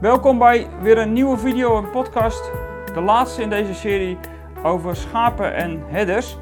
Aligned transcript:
Welkom 0.00 0.38
bij 0.38 0.80
weer 0.80 0.98
een 0.98 1.12
nieuwe 1.12 1.38
video 1.38 1.76
en 1.76 1.90
podcast. 1.90 2.44
De 2.94 3.00
laatste 3.00 3.42
in 3.42 3.50
deze 3.50 3.74
serie 3.74 4.18
over 4.62 4.96
schapen 4.96 5.54
en 5.54 5.82
herders. 5.88 6.36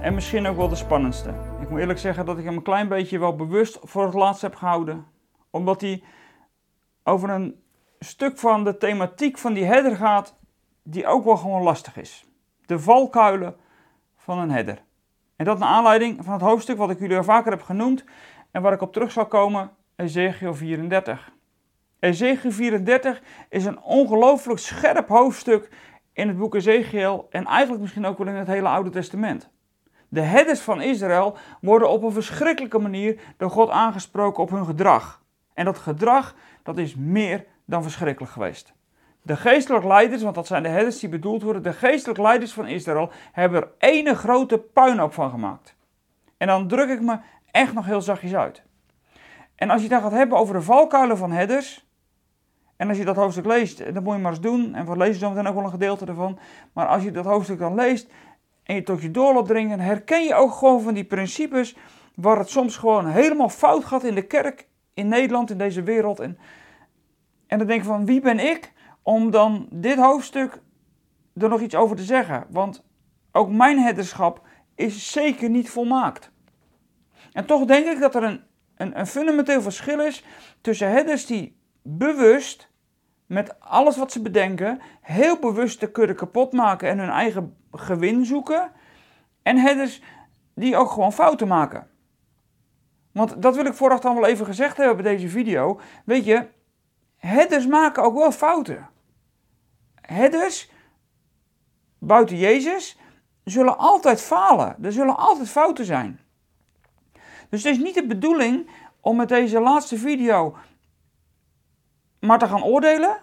En 0.00 0.14
misschien 0.14 0.46
ook 0.46 0.56
wel 0.56 0.68
de 0.68 0.76
spannendste. 0.76 1.34
Ik 1.60 1.70
moet 1.70 1.80
eerlijk 1.80 1.98
zeggen 1.98 2.26
dat 2.26 2.38
ik 2.38 2.44
hem 2.44 2.56
een 2.56 2.62
klein 2.62 2.88
beetje 2.88 3.18
wel 3.18 3.36
bewust 3.36 3.78
voor 3.82 4.04
het 4.04 4.14
laatst 4.14 4.42
heb 4.42 4.54
gehouden. 4.54 5.06
Omdat 5.50 5.80
hij 5.80 6.02
over 7.04 7.30
een 7.30 7.62
stuk 7.98 8.38
van 8.38 8.64
de 8.64 8.76
thematiek 8.76 9.38
van 9.38 9.52
die 9.52 9.64
herder 9.64 9.96
gaat 9.96 10.36
die 10.82 11.06
ook 11.06 11.24
wel 11.24 11.36
gewoon 11.36 11.62
lastig 11.62 11.96
is. 11.96 12.26
De 12.66 12.78
valkuilen 12.78 13.56
van 14.16 14.38
een 14.38 14.50
herder. 14.50 14.82
En 15.36 15.44
dat 15.44 15.58
naar 15.58 15.68
aanleiding 15.68 16.24
van 16.24 16.32
het 16.32 16.42
hoofdstuk 16.42 16.76
wat 16.76 16.90
ik 16.90 16.98
jullie 16.98 17.16
al 17.16 17.24
vaker 17.24 17.50
heb 17.50 17.62
genoemd 17.62 18.04
en 18.50 18.62
waar 18.62 18.72
ik 18.72 18.80
op 18.80 18.92
terug 18.92 19.10
zal 19.10 19.26
komen, 19.26 19.70
Ezekiel 19.96 20.54
34. 20.54 21.34
Ezekiel 21.98 22.50
34 22.50 23.22
is 23.48 23.64
een 23.64 23.80
ongelooflijk 23.80 24.58
scherp 24.58 25.08
hoofdstuk 25.08 25.68
in 26.12 26.28
het 26.28 26.38
boek 26.38 26.54
Ezekiel 26.54 27.26
en 27.30 27.44
eigenlijk 27.44 27.82
misschien 27.82 28.06
ook 28.06 28.18
wel 28.18 28.26
in 28.26 28.34
het 28.34 28.46
hele 28.46 28.68
Oude 28.68 28.90
Testament. 28.90 29.50
De 30.08 30.20
herders 30.20 30.60
van 30.60 30.80
Israël 30.80 31.36
worden 31.60 31.90
op 31.90 32.02
een 32.02 32.12
verschrikkelijke 32.12 32.78
manier 32.78 33.20
door 33.36 33.50
God 33.50 33.70
aangesproken 33.70 34.42
op 34.42 34.50
hun 34.50 34.64
gedrag. 34.64 35.22
En 35.54 35.64
dat 35.64 35.78
gedrag, 35.78 36.34
dat 36.62 36.78
is 36.78 36.94
meer 36.94 37.44
dan 37.64 37.82
verschrikkelijk 37.82 38.32
geweest. 38.32 38.74
De 39.22 39.36
geestelijke 39.36 39.86
leiders, 39.86 40.22
want 40.22 40.34
dat 40.34 40.46
zijn 40.46 40.62
de 40.62 40.68
herders 40.68 40.98
die 40.98 41.08
bedoeld 41.08 41.42
worden, 41.42 41.62
de 41.62 41.72
geestelijke 41.72 42.22
leiders 42.22 42.52
van 42.52 42.66
Israël 42.66 43.10
hebben 43.32 43.62
er 43.62 43.68
ene 43.78 44.14
grote 44.14 44.58
puinhoop 44.58 45.12
van 45.12 45.30
gemaakt. 45.30 45.76
En 46.36 46.46
dan 46.46 46.68
druk 46.68 46.88
ik 46.88 47.00
me 47.00 47.18
echt 47.50 47.72
nog 47.72 47.86
heel 47.86 48.00
zachtjes 48.00 48.34
uit. 48.34 48.62
En 49.54 49.70
als 49.70 49.82
je 49.82 49.88
het 49.88 50.00
dan 50.00 50.10
gaat 50.10 50.18
hebben 50.18 50.38
over 50.38 50.54
de 50.54 50.62
valkuilen 50.62 51.16
van 51.16 51.32
herders, 51.32 51.85
en 52.76 52.88
als 52.88 52.98
je 52.98 53.04
dat 53.04 53.16
hoofdstuk 53.16 53.46
leest, 53.46 53.94
dan 53.94 54.02
moet 54.02 54.14
je 54.14 54.20
maar 54.20 54.32
eens 54.32 54.40
doen, 54.40 54.74
en 54.74 54.86
we 54.86 54.96
lezen 54.96 55.20
zo 55.20 55.28
meteen 55.28 55.46
ook 55.46 55.54
wel 55.54 55.64
een 55.64 55.70
gedeelte 55.70 56.06
ervan, 56.06 56.38
maar 56.72 56.86
als 56.86 57.02
je 57.02 57.10
dat 57.10 57.24
hoofdstuk 57.24 57.58
dan 57.58 57.74
leest 57.74 58.08
en 58.62 58.74
je 58.74 58.82
tot 58.82 59.02
je 59.02 59.10
door 59.10 59.44
dringen, 59.44 59.80
herken 59.80 60.24
je 60.24 60.34
ook 60.34 60.52
gewoon 60.52 60.80
van 60.80 60.94
die 60.94 61.04
principes 61.04 61.76
waar 62.14 62.38
het 62.38 62.48
soms 62.48 62.76
gewoon 62.76 63.06
helemaal 63.06 63.48
fout 63.48 63.84
gaat 63.84 64.04
in 64.04 64.14
de 64.14 64.26
kerk, 64.26 64.68
in 64.94 65.08
Nederland, 65.08 65.50
in 65.50 65.58
deze 65.58 65.82
wereld. 65.82 66.20
En, 66.20 66.38
en 67.46 67.58
dan 67.58 67.66
denk 67.66 67.80
je 67.80 67.86
van, 67.86 68.06
wie 68.06 68.20
ben 68.20 68.38
ik 68.38 68.72
om 69.02 69.30
dan 69.30 69.66
dit 69.70 69.98
hoofdstuk 69.98 70.60
er 71.34 71.48
nog 71.48 71.60
iets 71.60 71.74
over 71.74 71.96
te 71.96 72.02
zeggen? 72.02 72.46
Want 72.50 72.84
ook 73.32 73.50
mijn 73.50 73.78
herderschap 73.78 74.46
is 74.74 75.12
zeker 75.12 75.50
niet 75.50 75.70
volmaakt. 75.70 76.30
En 77.32 77.46
toch 77.46 77.64
denk 77.64 77.86
ik 77.86 78.00
dat 78.00 78.14
er 78.14 78.22
een, 78.22 78.40
een, 78.76 78.98
een 78.98 79.06
fundamenteel 79.06 79.62
verschil 79.62 80.00
is 80.00 80.24
tussen 80.60 80.90
herders 80.90 81.26
die 81.26 81.56
bewust 81.86 82.68
met 83.26 83.60
alles 83.60 83.96
wat 83.96 84.12
ze 84.12 84.22
bedenken, 84.22 84.80
heel 85.00 85.38
bewust 85.38 85.80
de 85.80 85.90
kudde 85.90 86.14
kapot 86.14 86.52
maken 86.52 86.88
en 86.88 86.98
hun 86.98 87.08
eigen 87.08 87.56
gewin 87.70 88.24
zoeken. 88.24 88.72
En 89.42 89.56
herders 89.56 90.02
die 90.54 90.76
ook 90.76 90.90
gewoon 90.90 91.12
fouten 91.12 91.48
maken. 91.48 91.86
Want 93.12 93.42
dat 93.42 93.56
wil 93.56 93.64
ik 93.64 93.74
vooraf 93.74 94.00
dan 94.00 94.14
wel 94.14 94.26
even 94.26 94.46
gezegd 94.46 94.76
hebben 94.76 95.02
bij 95.02 95.12
deze 95.12 95.28
video. 95.28 95.80
Weet 96.04 96.24
je, 96.24 96.46
herders 97.16 97.66
maken 97.66 98.02
ook 98.02 98.14
wel 98.14 98.32
fouten. 98.32 98.88
Herders, 100.00 100.70
buiten 101.98 102.36
Jezus, 102.36 102.98
zullen 103.44 103.78
altijd 103.78 104.20
falen. 104.20 104.76
Er 104.82 104.92
zullen 104.92 105.16
altijd 105.16 105.48
fouten 105.48 105.84
zijn. 105.84 106.20
Dus 107.48 107.62
het 107.62 107.72
is 107.72 107.82
niet 107.82 107.94
de 107.94 108.06
bedoeling 108.06 108.70
om 109.00 109.16
met 109.16 109.28
deze 109.28 109.60
laatste 109.60 109.98
video 109.98 110.56
maar 112.26 112.38
te 112.38 112.46
gaan 112.46 112.62
oordelen. 112.62 113.16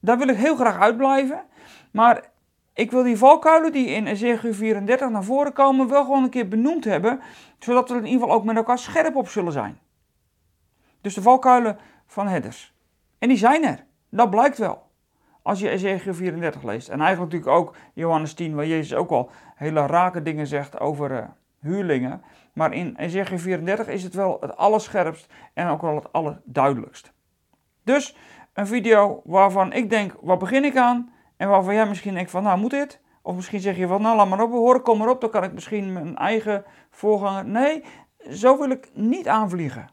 Daar 0.00 0.18
wil 0.18 0.28
ik 0.28 0.36
heel 0.36 0.56
graag 0.56 0.78
uitblijven. 0.78 1.42
Maar 1.90 2.24
ik 2.74 2.90
wil 2.90 3.02
die 3.02 3.18
valkuilen 3.18 3.72
die 3.72 3.86
in 3.86 4.06
Ezekiel 4.06 4.54
34 4.54 5.08
naar 5.08 5.24
voren 5.24 5.52
komen 5.52 5.88
wel 5.88 6.04
gewoon 6.04 6.22
een 6.22 6.30
keer 6.30 6.48
benoemd 6.48 6.84
hebben. 6.84 7.20
Zodat 7.58 7.88
we 7.88 7.94
er 7.94 8.00
in 8.00 8.06
ieder 8.06 8.20
geval 8.20 8.36
ook 8.36 8.44
met 8.44 8.56
elkaar 8.56 8.78
scherp 8.78 9.16
op 9.16 9.28
zullen 9.28 9.52
zijn. 9.52 9.78
Dus 11.00 11.14
de 11.14 11.22
valkuilen 11.22 11.78
van 12.06 12.28
herders. 12.28 12.74
En 13.18 13.28
die 13.28 13.36
zijn 13.36 13.64
er. 13.64 13.84
Dat 14.10 14.30
blijkt 14.30 14.58
wel. 14.58 14.86
Als 15.42 15.60
je 15.60 15.68
Ezekiel 15.68 16.14
34 16.14 16.62
leest. 16.62 16.88
En 16.88 17.00
eigenlijk 17.00 17.32
natuurlijk 17.32 17.60
ook 17.60 17.76
Johannes 17.94 18.34
10, 18.34 18.54
waar 18.54 18.66
Jezus 18.66 18.94
ook 18.94 19.10
al 19.10 19.30
hele 19.54 19.86
rake 19.86 20.22
dingen 20.22 20.46
zegt 20.46 20.80
over 20.80 21.10
uh, 21.10 21.24
huurlingen. 21.60 22.22
Maar 22.52 22.72
in 22.72 22.96
Ezekiel 22.96 23.38
34 23.38 23.88
is 23.88 24.02
het 24.02 24.14
wel 24.14 24.36
het 24.40 24.56
allerscherpst 24.56 25.32
en 25.54 25.68
ook 25.68 25.82
wel 25.82 25.94
het 25.94 26.12
allerduidelijkst. 26.12 27.12
Dus 27.88 28.16
een 28.52 28.66
video 28.66 29.20
waarvan 29.24 29.72
ik 29.72 29.90
denk, 29.90 30.14
wat 30.20 30.38
begin 30.38 30.64
ik 30.64 30.76
aan? 30.76 31.12
En 31.36 31.48
waarvan 31.48 31.74
jij 31.74 31.88
misschien 31.88 32.14
denkt 32.14 32.30
van, 32.30 32.42
nou 32.42 32.58
moet 32.58 32.70
dit? 32.70 33.00
Of 33.22 33.34
misschien 33.34 33.60
zeg 33.60 33.76
je 33.76 33.86
van, 33.86 34.02
nou 34.02 34.16
laat 34.16 34.28
maar 34.28 34.42
op, 34.42 34.50
hoor, 34.50 34.80
kom 34.80 34.98
maar 34.98 35.08
op, 35.08 35.20
dan 35.20 35.30
kan 35.30 35.44
ik 35.44 35.52
misschien 35.52 35.92
mijn 35.92 36.16
eigen 36.16 36.64
voorganger... 36.90 37.44
Nee, 37.44 37.84
zo 38.30 38.58
wil 38.58 38.70
ik 38.70 38.88
niet 38.92 39.28
aanvliegen. 39.28 39.90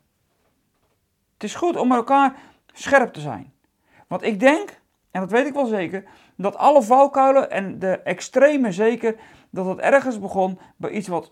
Het 1.34 1.44
is 1.44 1.55
goed 1.55 1.78
om 1.78 1.88
met 1.88 1.97
elkaar 1.97 2.35
scherp 2.73 3.13
te 3.13 3.19
zijn. 3.19 3.53
Want 4.07 4.23
ik 4.23 4.39
denk, 4.39 4.81
en 5.11 5.22
dat 5.22 5.31
weet 5.31 5.47
ik 5.47 5.53
wel 5.53 5.66
zeker, 5.66 6.03
dat 6.35 6.55
alle 6.55 6.84
valkuilen 6.84 7.51
en 7.51 7.79
de 7.79 8.00
extreme 8.00 8.72
zeker, 8.72 9.16
dat 9.50 9.66
het 9.66 9.79
ergens 9.79 10.19
begon 10.19 10.59
bij 10.78 10.91
iets 10.91 11.07
wat 11.07 11.31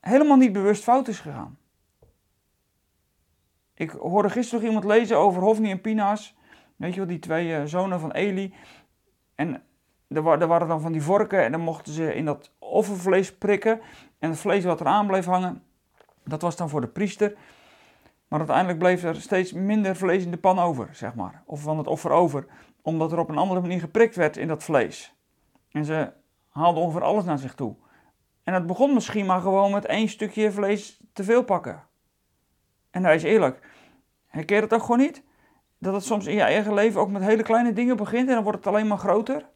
helemaal 0.00 0.36
niet 0.36 0.52
bewust 0.52 0.82
fout 0.82 1.08
is 1.08 1.20
gegaan. 1.20 1.58
Ik 3.74 3.90
hoorde 3.90 4.30
gisteren 4.30 4.60
nog 4.60 4.68
iemand 4.68 4.98
lezen 4.98 5.18
over 5.18 5.42
Hofni 5.42 5.70
en 5.70 5.80
Pina's. 5.80 6.36
Weet 6.76 6.92
je 6.92 7.00
wel, 7.00 7.08
die 7.08 7.18
twee 7.18 7.48
uh, 7.48 7.64
zonen 7.64 8.00
van 8.00 8.12
Eli. 8.12 8.54
En 9.34 9.62
er, 10.08 10.22
waren 10.22 10.68
dan 10.68 10.80
van 10.80 10.92
die 10.92 11.02
vorken 11.02 11.44
en 11.44 11.52
dan 11.52 11.60
mochten 11.60 11.92
ze 11.92 12.14
in 12.14 12.24
dat 12.24 12.52
offervlees 12.58 13.34
prikken. 13.34 13.80
En 14.18 14.30
het 14.30 14.38
vlees 14.38 14.64
wat 14.64 14.80
eraan 14.80 15.06
bleef 15.06 15.24
hangen, 15.24 15.62
dat 16.24 16.42
was 16.42 16.56
dan 16.56 16.68
voor 16.68 16.80
de 16.80 16.86
priester. 16.86 17.36
Maar 18.28 18.38
uiteindelijk 18.38 18.78
bleef 18.78 19.02
er 19.02 19.20
steeds 19.20 19.52
minder 19.52 19.96
vlees 19.96 20.24
in 20.24 20.30
de 20.30 20.36
pan 20.36 20.58
over, 20.58 20.88
zeg 20.92 21.14
maar. 21.14 21.42
Of 21.46 21.60
van 21.60 21.78
het 21.78 21.86
offer 21.86 22.10
over. 22.10 22.46
Omdat 22.82 23.12
er 23.12 23.18
op 23.18 23.28
een 23.28 23.38
andere 23.38 23.60
manier 23.60 23.80
geprikt 23.80 24.16
werd 24.16 24.36
in 24.36 24.48
dat 24.48 24.64
vlees. 24.64 25.14
En 25.70 25.84
ze 25.84 26.12
haalden 26.48 26.82
ongeveer 26.82 27.02
alles 27.02 27.24
naar 27.24 27.38
zich 27.38 27.54
toe. 27.54 27.74
En 28.42 28.54
het 28.54 28.66
begon 28.66 28.94
misschien 28.94 29.26
maar 29.26 29.40
gewoon 29.40 29.70
met 29.70 29.84
één 29.84 30.08
stukje 30.08 30.52
vlees 30.52 31.00
te 31.12 31.24
veel 31.24 31.44
pakken. 31.44 31.82
En 32.94 33.04
hij 33.04 33.14
is 33.14 33.22
eerlijk. 33.22 33.58
Herken 34.26 34.54
je 34.54 34.60
dat 34.60 34.74
ook 34.74 34.80
gewoon 34.80 34.98
niet? 34.98 35.22
Dat 35.78 35.94
het 35.94 36.04
soms 36.04 36.26
in 36.26 36.34
je 36.34 36.40
eigen 36.40 36.74
leven 36.74 37.00
ook 37.00 37.10
met 37.10 37.22
hele 37.22 37.42
kleine 37.42 37.72
dingen 37.72 37.96
begint 37.96 38.28
en 38.28 38.34
dan 38.34 38.42
wordt 38.42 38.58
het 38.58 38.66
alleen 38.66 38.86
maar 38.86 38.98
groter. 38.98 39.48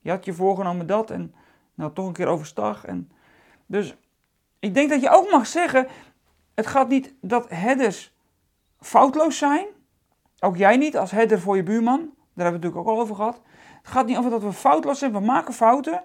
Je 0.00 0.10
had 0.10 0.24
je 0.24 0.32
voorgenomen 0.32 0.86
dat 0.86 1.10
en 1.10 1.34
nou 1.74 1.92
toch 1.92 2.06
een 2.06 2.12
keer 2.12 2.26
overstag. 2.26 2.84
En 2.84 3.10
dus 3.66 3.96
ik 4.58 4.74
denk 4.74 4.90
dat 4.90 5.00
je 5.00 5.10
ook 5.10 5.30
mag 5.30 5.46
zeggen, 5.46 5.86
het 6.54 6.66
gaat 6.66 6.88
niet 6.88 7.14
dat 7.20 7.48
headers 7.48 8.14
foutloos 8.80 9.38
zijn. 9.38 9.66
Ook 10.38 10.56
jij 10.56 10.76
niet 10.76 10.96
als 10.96 11.10
header 11.10 11.40
voor 11.40 11.56
je 11.56 11.62
buurman. 11.62 11.98
Daar 11.98 12.06
hebben 12.06 12.34
we 12.34 12.42
het 12.42 12.52
natuurlijk 12.52 12.88
ook 12.88 12.94
al 12.94 13.00
over 13.00 13.14
gehad. 13.14 13.40
Het 13.82 13.90
gaat 13.90 14.06
niet 14.06 14.16
over 14.16 14.30
dat 14.30 14.42
we 14.42 14.52
foutloos 14.52 14.98
zijn, 14.98 15.12
we 15.12 15.20
maken 15.20 15.54
fouten. 15.54 16.04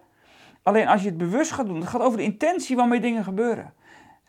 Alleen 0.64 0.88
als 0.88 1.02
je 1.02 1.08
het 1.08 1.18
bewust 1.18 1.52
gaat 1.52 1.66
doen, 1.66 1.80
het 1.80 1.90
gaat 1.90 2.02
over 2.02 2.18
de 2.18 2.24
intentie 2.24 2.76
waarmee 2.76 3.00
dingen 3.00 3.24
gebeuren. 3.24 3.74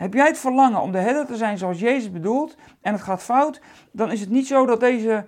Heb 0.03 0.15
jij 0.15 0.27
het 0.27 0.39
verlangen 0.39 0.81
om 0.81 0.93
de 0.93 0.99
herder 0.99 1.27
te 1.27 1.37
zijn 1.37 1.59
zoals 1.59 1.81
Jezus 1.81 2.11
bedoelt 2.11 2.57
en 2.81 2.93
het 2.93 3.03
gaat 3.03 3.23
fout, 3.23 3.61
dan 3.93 4.11
is 4.11 4.21
het 4.21 4.31
niet 4.31 4.47
zo 4.47 4.67
dat 4.67 4.81
deze 4.81 5.27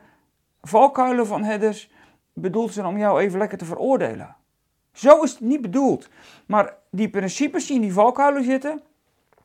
valkuilen 0.63 1.27
van 1.27 1.45
herders 1.45 1.91
bedoeld 2.33 2.73
zijn 2.73 2.87
om 2.87 2.99
jou 2.99 3.21
even 3.21 3.39
lekker 3.39 3.59
te 3.59 3.65
veroordelen. 3.65 4.37
Zo 4.93 5.23
is 5.23 5.31
het 5.31 5.41
niet 5.41 5.61
bedoeld. 5.61 6.09
Maar 6.47 6.77
die 6.91 7.11
principes 7.11 7.67
die 7.67 7.77
in 7.77 7.83
die 7.83 7.93
valkuilen 7.93 8.45
zitten, 8.45 8.83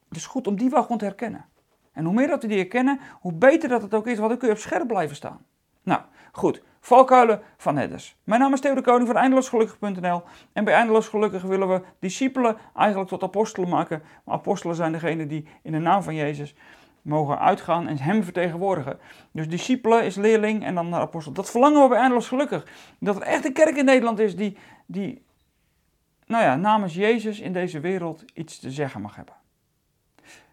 het 0.07 0.17
is 0.17 0.25
goed 0.25 0.47
om 0.47 0.55
die 0.55 0.69
wel 0.69 0.81
gewoon 0.81 0.97
te 0.97 1.05
herkennen. 1.05 1.45
En 1.91 2.05
hoe 2.05 2.13
meer 2.13 2.27
dat 2.27 2.41
we 2.41 2.47
die 2.47 2.57
herkennen, 2.57 2.99
hoe 3.21 3.33
beter 3.33 3.69
dat 3.69 3.81
het 3.81 3.93
ook 3.93 4.07
is, 4.07 4.17
want 4.17 4.29
dan 4.29 4.37
kun 4.37 4.47
je 4.47 4.53
op 4.53 4.59
scherp 4.59 4.87
blijven 4.87 5.15
staan. 5.15 5.45
Nou, 5.83 6.01
goed. 6.31 6.63
Valkuilen 6.79 7.41
van 7.57 7.77
herders. 7.77 8.15
Mijn 8.23 8.39
naam 8.39 8.53
is 8.53 8.59
Theo 8.59 8.75
de 8.75 8.81
Koning 8.81 9.07
van 9.07 9.17
eindeloosgelukkig.nl 9.17 10.21
en 10.53 10.63
bij 10.63 10.73
Eindeloos 10.73 11.07
Gelukkig 11.07 11.41
willen 11.41 11.69
we 11.69 11.81
discipelen 11.99 12.57
eigenlijk 12.75 13.09
tot 13.09 13.23
apostelen 13.23 13.69
maken. 13.69 14.01
Maar 14.23 14.35
apostelen 14.35 14.75
zijn 14.75 14.91
degene 14.91 15.27
die 15.27 15.47
in 15.63 15.71
de 15.71 15.77
naam 15.77 16.03
van 16.03 16.15
Jezus 16.15 16.55
mogen 17.01 17.39
uitgaan 17.39 17.87
en 17.87 17.97
hem 17.97 18.23
vertegenwoordigen. 18.23 18.99
Dus 19.31 19.49
discipelen 19.49 20.03
is 20.03 20.15
leerling 20.15 20.63
en 20.63 20.75
dan 20.75 20.89
naar 20.89 21.01
apostel. 21.01 21.31
Dat 21.31 21.51
verlangen 21.51 21.81
we 21.81 21.87
bij 21.87 21.97
Eindeloos 21.97 22.27
Gelukkig. 22.27 22.67
Dat 22.99 23.15
er 23.15 23.21
echt 23.21 23.45
een 23.45 23.53
kerk 23.53 23.75
in 23.75 23.85
Nederland 23.85 24.19
is 24.19 24.35
die, 24.35 24.57
die 24.85 25.25
nou 26.25 26.43
ja, 26.43 26.55
namens 26.55 26.93
Jezus 26.93 27.39
in 27.39 27.53
deze 27.53 27.79
wereld 27.79 28.23
iets 28.33 28.59
te 28.59 28.71
zeggen 28.71 29.01
mag 29.01 29.15
hebben. 29.15 29.33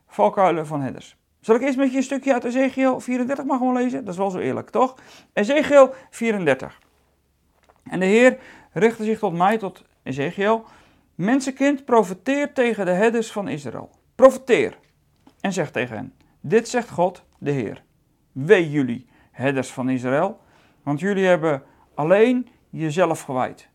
Valkuilen 0.07 0.67
van 0.67 0.81
herders. 0.81 1.17
Zal 1.47 1.55
ik 1.55 1.61
eerst 1.61 1.77
met 1.77 1.91
je 1.91 1.97
een 1.97 2.03
stukje 2.03 2.33
uit 2.33 2.45
Ezekiel 2.45 3.01
34 3.01 3.45
maar 3.45 3.59
gewoon 3.59 3.75
lezen? 3.75 4.05
Dat 4.05 4.13
is 4.13 4.19
wel 4.19 4.31
zo 4.31 4.39
eerlijk, 4.39 4.71
toch? 4.71 4.95
Ezekiel 5.33 5.95
34. 6.11 6.81
En 7.85 8.01
de 8.01 8.07
Heer 8.07 8.39
richtte 8.73 9.05
zich 9.05 9.19
tot 9.19 9.33
mij, 9.33 9.59
tot 9.59 9.85
Ezekiel. 10.03 10.65
Mensenkind, 11.15 11.85
profeteer 11.85 12.53
tegen 12.53 12.85
de 12.85 12.91
herders 12.91 13.33
van 13.33 13.49
Israël. 13.49 13.91
Profeteer. 14.15 14.79
En 15.41 15.53
zeg 15.53 15.71
tegen 15.71 15.97
hen, 15.97 16.15
dit 16.41 16.69
zegt 16.69 16.91
God, 16.91 17.25
de 17.39 17.51
Heer. 17.51 17.83
Wee 18.33 18.71
jullie, 18.71 19.07
herders 19.31 19.71
van 19.71 19.89
Israël, 19.89 20.41
Want 20.83 21.01
jullie 21.01 21.27
hebben 21.27 21.63
alleen 21.95 22.49
jezelf 22.71 23.21
gewijd. 23.21 23.69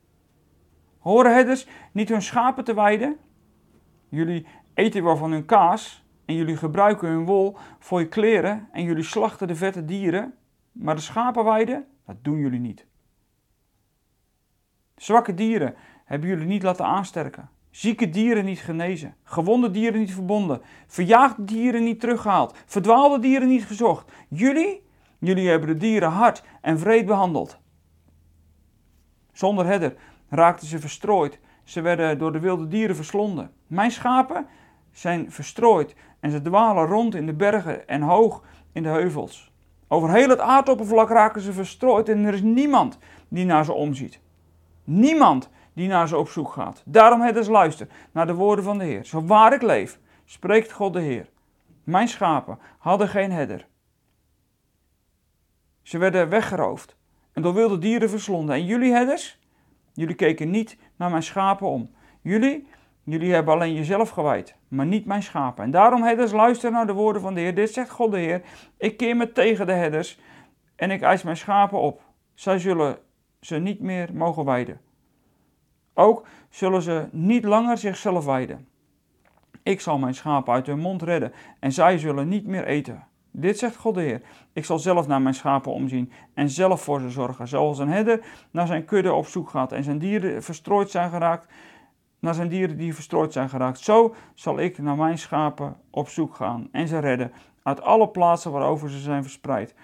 Horen 0.99 1.33
herders 1.33 1.67
niet 1.91 2.09
hun 2.09 2.21
schapen 2.21 2.63
te 2.63 2.73
weiden? 2.73 3.17
Jullie 4.09 4.45
eten 4.73 5.03
wel 5.03 5.17
van 5.17 5.31
hun 5.31 5.45
kaas 5.45 6.00
en 6.31 6.37
jullie 6.37 6.57
gebruiken 6.57 7.07
hun 7.07 7.25
wol 7.25 7.57
voor 7.79 7.99
je 7.99 8.07
kleren 8.07 8.67
en 8.71 8.83
jullie 8.83 9.03
slachten 9.03 9.47
de 9.47 9.55
vette 9.55 9.85
dieren, 9.85 10.33
maar 10.71 10.95
de 10.95 11.01
schapen 11.01 11.43
weiden, 11.43 11.87
dat 12.05 12.15
doen 12.21 12.37
jullie 12.37 12.59
niet. 12.59 12.85
Zwakke 14.95 15.33
dieren 15.33 15.75
hebben 16.05 16.29
jullie 16.29 16.45
niet 16.45 16.63
laten 16.63 16.85
aansterken. 16.85 17.49
Zieke 17.69 18.09
dieren 18.09 18.45
niet 18.45 18.59
genezen, 18.59 19.15
gewonde 19.23 19.71
dieren 19.71 19.99
niet 19.99 20.13
verbonden, 20.13 20.61
verjaagde 20.87 21.43
dieren 21.43 21.83
niet 21.83 21.99
teruggehaald, 21.99 22.57
verdwaalde 22.65 23.19
dieren 23.19 23.47
niet 23.47 23.65
gezocht. 23.65 24.11
Jullie, 24.27 24.87
jullie 25.19 25.49
hebben 25.49 25.67
de 25.67 25.77
dieren 25.77 26.11
hard 26.11 26.43
en 26.61 26.79
vreed 26.79 27.05
behandeld. 27.05 27.59
Zonder 29.31 29.65
herder 29.65 29.95
raakten 30.29 30.67
ze 30.67 30.79
verstrooid. 30.79 31.39
Ze 31.63 31.81
werden 31.81 32.17
door 32.17 32.31
de 32.31 32.39
wilde 32.39 32.67
dieren 32.67 32.95
verslonden. 32.95 33.51
Mijn 33.67 33.91
schapen 33.91 34.47
zijn 34.91 35.31
verstrooid 35.31 35.95
en 36.21 36.31
ze 36.31 36.41
dwalen 36.41 36.85
rond 36.85 37.15
in 37.15 37.25
de 37.25 37.33
bergen 37.33 37.87
en 37.87 38.01
hoog 38.01 38.43
in 38.71 38.83
de 38.83 38.89
heuvels. 38.89 39.51
Over 39.87 40.13
heel 40.13 40.29
het 40.29 40.39
aardoppervlak 40.39 41.09
raken 41.09 41.41
ze 41.41 41.53
verstrooid 41.53 42.09
en 42.09 42.25
er 42.25 42.33
is 42.33 42.41
niemand 42.41 42.97
die 43.27 43.45
naar 43.45 43.65
ze 43.65 43.73
omziet. 43.73 44.19
Niemand 44.83 45.49
die 45.73 45.87
naar 45.87 46.07
ze 46.07 46.17
op 46.17 46.29
zoek 46.29 46.51
gaat. 46.51 46.83
Daarom 46.85 47.21
het 47.21 47.47
luister 47.47 47.87
naar 48.11 48.27
de 48.27 48.33
woorden 48.33 48.63
van 48.63 48.77
de 48.77 48.83
Heer. 48.83 49.05
Zo 49.05 49.25
waar 49.25 49.53
ik 49.53 49.61
leef, 49.61 49.99
spreekt 50.25 50.71
God 50.71 50.93
de 50.93 50.99
Heer. 50.99 51.29
Mijn 51.83 52.07
schapen 52.07 52.59
hadden 52.77 53.07
geen 53.07 53.31
herder. 53.31 53.67
Ze 55.81 55.97
werden 55.97 56.29
weggeroofd 56.29 56.95
en 57.33 57.41
door 57.41 57.53
wilde 57.53 57.77
dieren 57.77 58.09
verslonden. 58.09 58.55
En 58.55 58.65
jullie 58.65 58.91
herders, 58.91 59.39
jullie 59.93 60.15
keken 60.15 60.49
niet 60.49 60.77
naar 60.95 61.09
mijn 61.09 61.23
schapen 61.23 61.67
om. 61.67 61.89
Jullie, 62.21 62.67
jullie 63.03 63.33
hebben 63.33 63.53
alleen 63.53 63.73
jezelf 63.73 64.09
gewijd, 64.09 64.55
maar 64.67 64.85
niet 64.85 65.05
mijn 65.05 65.23
schapen. 65.23 65.63
En 65.63 65.71
daarom 65.71 66.03
herders, 66.03 66.31
luister 66.31 66.71
naar 66.71 66.87
de 66.87 66.93
woorden 66.93 67.21
van 67.21 67.33
de 67.33 67.39
Heer. 67.39 67.55
Dit 67.55 67.73
zegt 67.73 67.89
God 67.89 68.11
de 68.11 68.19
Heer. 68.19 68.41
Ik 68.77 68.97
keer 68.97 69.15
me 69.15 69.31
tegen 69.31 69.65
de 69.65 69.73
herders 69.73 70.19
en 70.75 70.91
ik 70.91 71.01
eis 71.01 71.23
mijn 71.23 71.37
schapen 71.37 71.79
op. 71.79 72.01
Zij 72.33 72.59
zullen 72.59 72.97
ze 73.39 73.57
niet 73.57 73.79
meer 73.79 74.09
mogen 74.13 74.45
wijden. 74.45 74.81
Ook 75.93 76.27
zullen 76.49 76.81
ze 76.81 77.07
niet 77.11 77.43
langer 77.43 77.77
zichzelf 77.77 78.25
wijden. 78.25 78.67
Ik 79.63 79.81
zal 79.81 79.97
mijn 79.97 80.13
schapen 80.13 80.53
uit 80.53 80.67
hun 80.67 80.79
mond 80.79 81.01
redden 81.01 81.33
en 81.59 81.71
zij 81.71 81.97
zullen 81.97 82.27
niet 82.27 82.45
meer 82.45 82.65
eten. 82.65 83.07
Dit 83.31 83.57
zegt 83.57 83.75
God 83.75 83.95
de 83.95 84.01
Heer. 84.01 84.21
Ik 84.53 84.65
zal 84.65 84.79
zelf 84.79 85.07
naar 85.07 85.21
mijn 85.21 85.35
schapen 85.35 85.71
omzien 85.71 86.11
en 86.33 86.49
zelf 86.49 86.81
voor 86.81 86.99
ze 86.99 87.09
zorgen. 87.09 87.47
Zoals 87.47 87.79
een 87.79 87.89
herder 87.89 88.19
naar 88.51 88.67
zijn 88.67 88.85
kudde 88.85 89.13
op 89.13 89.25
zoek 89.27 89.49
gaat 89.49 89.71
en 89.71 89.83
zijn 89.83 89.99
dieren 89.99 90.43
verstrooid 90.43 90.89
zijn 90.89 91.09
geraakt, 91.09 91.53
naar 92.21 92.33
zijn 92.33 92.49
dieren 92.49 92.77
die 92.77 92.95
verstrooid 92.95 93.33
zijn 93.33 93.49
geraakt. 93.49 93.79
Zo 93.79 94.15
zal 94.33 94.59
ik 94.59 94.77
naar 94.77 94.95
mijn 94.95 95.17
schapen 95.17 95.77
op 95.89 96.09
zoek 96.09 96.35
gaan 96.35 96.67
en 96.71 96.87
ze 96.87 96.99
redden 96.99 97.31
uit 97.63 97.81
alle 97.81 98.09
plaatsen 98.09 98.51
waarover 98.51 98.89
ze 98.89 98.99
zijn 98.99 99.23
verspreid. 99.23 99.75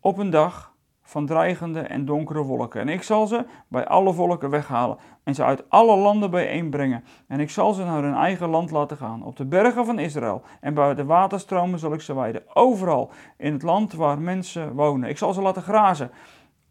Op 0.00 0.18
een 0.18 0.30
dag 0.30 0.74
van 1.02 1.26
dreigende 1.26 1.80
en 1.80 2.04
donkere 2.04 2.42
wolken. 2.42 2.80
En 2.80 2.88
ik 2.88 3.02
zal 3.02 3.26
ze 3.26 3.46
bij 3.68 3.86
alle 3.86 4.12
volken 4.12 4.50
weghalen 4.50 4.98
en 5.24 5.34
ze 5.34 5.44
uit 5.44 5.70
alle 5.70 5.96
landen 5.96 6.30
bijeenbrengen. 6.30 7.04
En 7.28 7.40
ik 7.40 7.50
zal 7.50 7.72
ze 7.72 7.84
naar 7.84 8.02
hun 8.02 8.14
eigen 8.14 8.48
land 8.48 8.70
laten 8.70 8.96
gaan, 8.96 9.22
op 9.22 9.36
de 9.36 9.44
bergen 9.44 9.86
van 9.86 9.98
Israël. 9.98 10.42
En 10.60 10.74
bij 10.74 10.94
de 10.94 11.04
waterstromen 11.04 11.78
zal 11.78 11.92
ik 11.92 12.00
ze 12.00 12.14
weiden, 12.14 12.42
overal 12.54 13.10
in 13.36 13.52
het 13.52 13.62
land 13.62 13.92
waar 13.92 14.18
mensen 14.18 14.72
wonen. 14.72 15.08
Ik 15.08 15.18
zal 15.18 15.32
ze 15.32 15.42
laten 15.42 15.62
grazen 15.62 16.10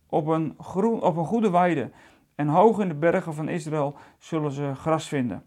op 0.09 0.27
een, 0.27 0.55
groen, 0.59 1.01
op 1.01 1.17
een 1.17 1.25
goede 1.25 1.49
weide. 1.49 1.91
En 2.35 2.47
hoog 2.47 2.79
in 2.79 2.87
de 2.87 2.95
bergen 2.95 3.33
van 3.33 3.49
Israël 3.49 3.95
zullen 4.17 4.51
ze 4.51 4.71
gras 4.75 5.07
vinden. 5.07 5.43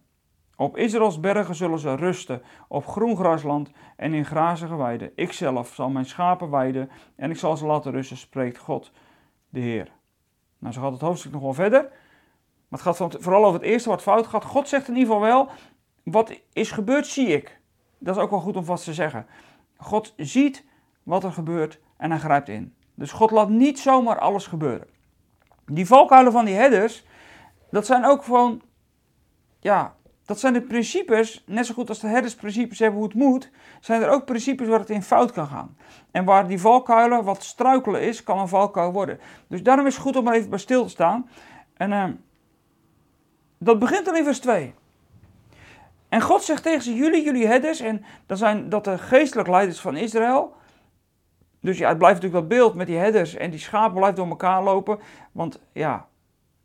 Op 0.57 0.77
Israëls 0.77 1.21
bergen 1.21 1.55
zullen 1.55 1.79
ze 1.79 1.95
rusten, 1.95 2.43
op 2.69 2.87
groen 2.87 3.17
grasland 3.17 3.71
en 3.97 4.15
in 4.15 4.25
grazige 4.25 4.77
weiden. 4.77 5.13
Ikzelf 5.15 5.75
zal 5.75 5.89
mijn 5.89 6.05
schapen 6.05 6.51
weiden 6.51 6.91
en 7.17 7.31
ik 7.31 7.37
zal 7.37 7.57
ze 7.57 7.67
laten 7.67 7.93
rusten, 7.93 8.17
spreekt 8.17 8.59
God, 8.59 8.93
de 9.49 9.61
Heer. 9.61 9.93
Nou, 10.59 10.75
zo 10.75 10.81
gaat 10.81 10.93
het 10.93 11.01
hoofdstuk 11.01 11.33
nog 11.33 11.43
wel 11.43 11.55
verder. 11.55 11.83
Maar 12.69 12.81
het 12.81 12.97
gaat 12.97 13.17
vooral 13.19 13.45
over 13.45 13.61
het 13.61 13.69
eerste 13.69 13.89
wat 13.89 14.03
fout 14.03 14.27
gaat. 14.27 14.45
God 14.45 14.69
zegt 14.69 14.89
in 14.89 14.97
ieder 14.97 15.15
geval 15.15 15.29
wel, 15.29 15.49
wat 16.03 16.41
is 16.53 16.71
gebeurd, 16.71 17.07
zie 17.07 17.29
ik. 17.29 17.61
Dat 17.99 18.17
is 18.17 18.23
ook 18.23 18.31
wel 18.31 18.41
goed 18.41 18.57
om 18.57 18.65
vast 18.65 18.85
te 18.85 18.95
zeggen. 18.95 19.27
God 19.77 20.15
ziet 20.17 20.65
wat 21.03 21.25
er 21.25 21.33
gebeurt 21.33 21.81
en 21.97 22.11
hij 22.11 22.21
grijpt 22.21 22.49
in. 22.49 22.75
Dus 22.95 23.13
God 23.13 23.31
laat 23.31 23.49
niet 23.49 23.79
zomaar 23.79 24.19
alles 24.19 24.47
gebeuren. 24.47 24.89
Die 25.71 25.87
valkuilen 25.87 26.33
van 26.33 26.45
die 26.45 26.55
herders, 26.55 27.07
dat 27.71 27.87
zijn 27.87 28.05
ook 28.05 28.25
gewoon, 28.25 28.63
ja, 29.61 29.95
dat 30.25 30.41
zijn 30.41 30.53
de 30.53 30.63
principes, 30.63 31.43
net 31.47 31.67
zo 31.67 31.75
goed 31.75 31.89
als 31.89 32.01
de 32.01 32.07
herdersprincipes 32.07 32.79
hebben 32.79 32.99
hoe 32.99 33.09
het 33.09 33.17
moet, 33.17 33.51
zijn 33.81 34.03
er 34.03 34.09
ook 34.09 34.25
principes 34.25 34.69
waar 34.69 34.79
het 34.79 34.91
in 34.91 35.03
fout 35.03 35.33
kan 35.33 35.47
gaan. 35.47 35.77
En 36.11 36.25
waar 36.25 36.47
die 36.47 36.61
valkuilen 36.61 37.25
wat 37.25 37.43
struikelen 37.43 38.03
is, 38.03 38.23
kan 38.23 38.39
een 38.39 38.49
valkuil 38.49 38.93
worden. 38.93 39.21
Dus 39.47 39.63
daarom 39.63 39.87
is 39.87 39.95
het 39.95 40.03
goed 40.03 40.17
om 40.17 40.29
even 40.29 40.51
bij 40.51 40.59
stil 40.59 40.85
te 40.85 40.91
staan. 40.91 41.29
En 41.77 41.91
uh, 41.91 42.05
dat 43.59 43.79
begint 43.79 44.05
dan 44.05 44.17
in 44.17 44.25
vers 44.25 44.41
2. 44.41 44.75
En 46.09 46.21
God 46.21 46.43
zegt 46.43 46.63
tegen 46.63 46.83
ze, 46.83 46.95
jullie, 46.95 47.25
jullie 47.25 47.47
herders, 47.47 47.81
en 47.81 48.05
dat 48.27 48.39
zijn 48.39 48.69
dat 48.69 48.85
de 48.85 48.99
geestelijk 48.99 49.49
leiders 49.49 49.81
van 49.81 49.97
Israël. 49.97 50.57
Dus 51.69 51.79
ja, 51.79 51.89
het 51.89 51.99
blijft 51.99 52.23
natuurlijk 52.23 52.49
dat 52.49 52.59
beeld 52.59 52.75
met 52.75 52.87
die 52.87 52.97
herders 52.97 53.35
en 53.35 53.51
die 53.51 53.61
schapen 53.61 53.97
blijft 53.97 54.17
door 54.17 54.29
elkaar 54.29 54.63
lopen. 54.63 54.99
Want 55.33 55.61
ja, 55.73 56.09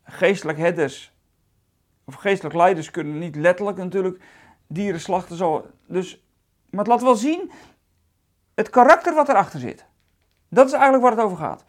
geestelijk 0.04 0.58
herders 0.58 1.12
of 2.04 2.14
geestelijk 2.14 2.54
leiders 2.54 2.90
kunnen 2.90 3.18
niet 3.18 3.36
letterlijk 3.36 3.76
natuurlijk 3.76 4.22
dieren 4.66 5.00
slachten. 5.00 5.36
Zo. 5.36 5.66
Dus, 5.86 6.24
maar 6.70 6.80
het 6.80 6.88
laat 6.88 7.02
wel 7.02 7.14
zien 7.14 7.50
het 8.54 8.70
karakter 8.70 9.14
wat 9.14 9.28
erachter 9.28 9.60
zit. 9.60 9.86
Dat 10.48 10.66
is 10.66 10.72
eigenlijk 10.72 11.02
waar 11.02 11.12
het 11.12 11.20
over 11.20 11.36
gaat. 11.36 11.64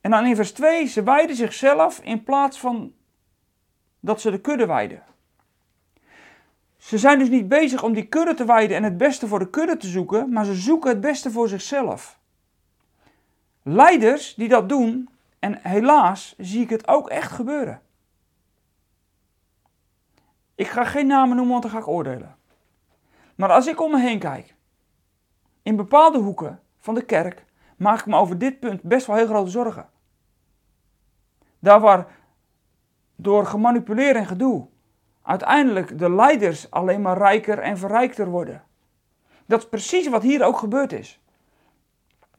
En 0.00 0.10
dan 0.10 0.26
in 0.26 0.36
vers 0.36 0.52
2, 0.52 0.86
ze 0.86 1.02
wijden 1.02 1.36
zichzelf 1.36 2.00
in 2.02 2.22
plaats 2.22 2.58
van 2.60 2.92
dat 4.00 4.20
ze 4.20 4.30
de 4.30 4.40
kudde 4.40 4.66
wijden. 4.66 5.02
Ze 6.76 6.98
zijn 6.98 7.18
dus 7.18 7.28
niet 7.28 7.48
bezig 7.48 7.82
om 7.82 7.92
die 7.92 8.06
kudde 8.06 8.34
te 8.34 8.44
wijden 8.44 8.76
en 8.76 8.82
het 8.82 8.96
beste 8.96 9.26
voor 9.26 9.38
de 9.38 9.50
kudde 9.50 9.76
te 9.76 9.86
zoeken, 9.86 10.32
maar 10.32 10.44
ze 10.44 10.54
zoeken 10.54 10.90
het 10.90 11.00
beste 11.00 11.30
voor 11.30 11.48
zichzelf. 11.48 12.19
Leiders 13.62 14.34
die 14.34 14.48
dat 14.48 14.68
doen, 14.68 15.08
en 15.38 15.58
helaas 15.62 16.34
zie 16.38 16.62
ik 16.62 16.70
het 16.70 16.88
ook 16.88 17.08
echt 17.08 17.32
gebeuren. 17.32 17.82
Ik 20.54 20.66
ga 20.66 20.84
geen 20.84 21.06
namen 21.06 21.36
noemen, 21.36 21.52
want 21.52 21.62
dan 21.62 21.72
ga 21.72 21.78
ik 21.78 21.88
oordelen. 21.88 22.36
Maar 23.34 23.50
als 23.50 23.66
ik 23.66 23.80
om 23.80 23.90
me 23.90 24.00
heen 24.00 24.18
kijk, 24.18 24.54
in 25.62 25.76
bepaalde 25.76 26.18
hoeken 26.18 26.60
van 26.78 26.94
de 26.94 27.04
kerk, 27.04 27.44
maak 27.76 27.98
ik 27.98 28.06
me 28.06 28.16
over 28.16 28.38
dit 28.38 28.60
punt 28.60 28.82
best 28.82 29.06
wel 29.06 29.16
heel 29.16 29.26
grote 29.26 29.50
zorgen. 29.50 29.88
Daar 31.58 31.80
waar 31.80 32.06
door 33.16 33.46
gemanipuleerd 33.46 34.16
en 34.16 34.26
gedoe 34.26 34.66
uiteindelijk 35.22 35.98
de 35.98 36.10
leiders 36.10 36.70
alleen 36.70 37.02
maar 37.02 37.18
rijker 37.18 37.58
en 37.58 37.78
verrijkter 37.78 38.28
worden. 38.28 38.64
Dat 39.46 39.58
is 39.58 39.68
precies 39.68 40.08
wat 40.08 40.22
hier 40.22 40.44
ook 40.44 40.58
gebeurd 40.58 40.92
is. 40.92 41.20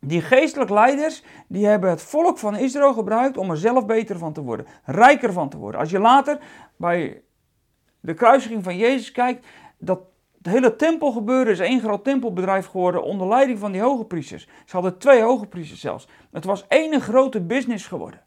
Die 0.05 0.21
geestelijke 0.21 0.73
leiders, 0.73 1.23
die 1.47 1.65
hebben 1.65 1.89
het 1.89 2.01
volk 2.01 2.37
van 2.37 2.55
Israël 2.55 2.93
gebruikt 2.93 3.37
om 3.37 3.49
er 3.49 3.57
zelf 3.57 3.85
beter 3.85 4.17
van 4.17 4.33
te 4.33 4.41
worden, 4.41 4.65
rijker 4.83 5.33
van 5.33 5.49
te 5.49 5.57
worden. 5.57 5.79
Als 5.79 5.89
je 5.89 5.99
later 5.99 6.39
bij 6.75 7.21
de 7.99 8.13
kruisiging 8.13 8.63
van 8.63 8.77
Jezus 8.77 9.11
kijkt, 9.11 9.45
dat 9.77 9.99
het 10.37 10.53
hele 10.53 10.75
tempelgebeuren 10.75 11.53
is 11.53 11.59
één 11.59 11.79
groot 11.79 12.03
tempelbedrijf 12.03 12.65
geworden 12.65 13.03
onder 13.03 13.27
leiding 13.27 13.59
van 13.59 13.71
die 13.71 13.81
hoge 13.81 14.05
priesters. 14.05 14.47
Ze 14.65 14.71
hadden 14.71 14.97
twee 14.97 15.21
hoge 15.21 15.47
priesters 15.47 15.79
zelfs. 15.79 16.07
Het 16.31 16.45
was 16.45 16.67
één 16.67 17.01
grote 17.01 17.41
business 17.41 17.87
geworden. 17.87 18.21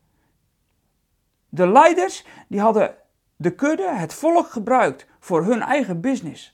De 1.48 1.68
leiders 1.68 2.26
die 2.48 2.60
hadden 2.60 2.94
de 3.36 3.54
kudde, 3.54 3.90
het 3.90 4.14
volk 4.14 4.46
gebruikt 4.46 5.06
voor 5.20 5.44
hun 5.44 5.62
eigen 5.62 6.00
business. 6.00 6.53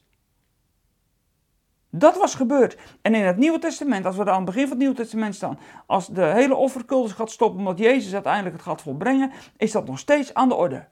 Dat 1.90 2.16
was 2.16 2.34
gebeurd. 2.34 2.76
En 3.02 3.14
in 3.14 3.24
het 3.24 3.36
Nieuwe 3.36 3.58
Testament, 3.58 4.06
als 4.06 4.16
we 4.16 4.24
daar 4.24 4.34
aan 4.34 4.44
het 4.44 4.50
begin 4.50 4.62
van 4.62 4.70
het 4.70 4.78
Nieuwe 4.78 4.94
Testament 4.94 5.34
staan, 5.34 5.58
als 5.86 6.06
de 6.06 6.24
hele 6.24 6.54
offercultus 6.54 7.12
gaat 7.12 7.30
stoppen 7.30 7.58
omdat 7.58 7.78
Jezus 7.78 8.12
uiteindelijk 8.14 8.54
het 8.54 8.64
gaat 8.64 8.82
volbrengen, 8.82 9.30
is 9.56 9.72
dat 9.72 9.86
nog 9.86 9.98
steeds 9.98 10.34
aan 10.34 10.48
de 10.48 10.54
orde. 10.54 10.86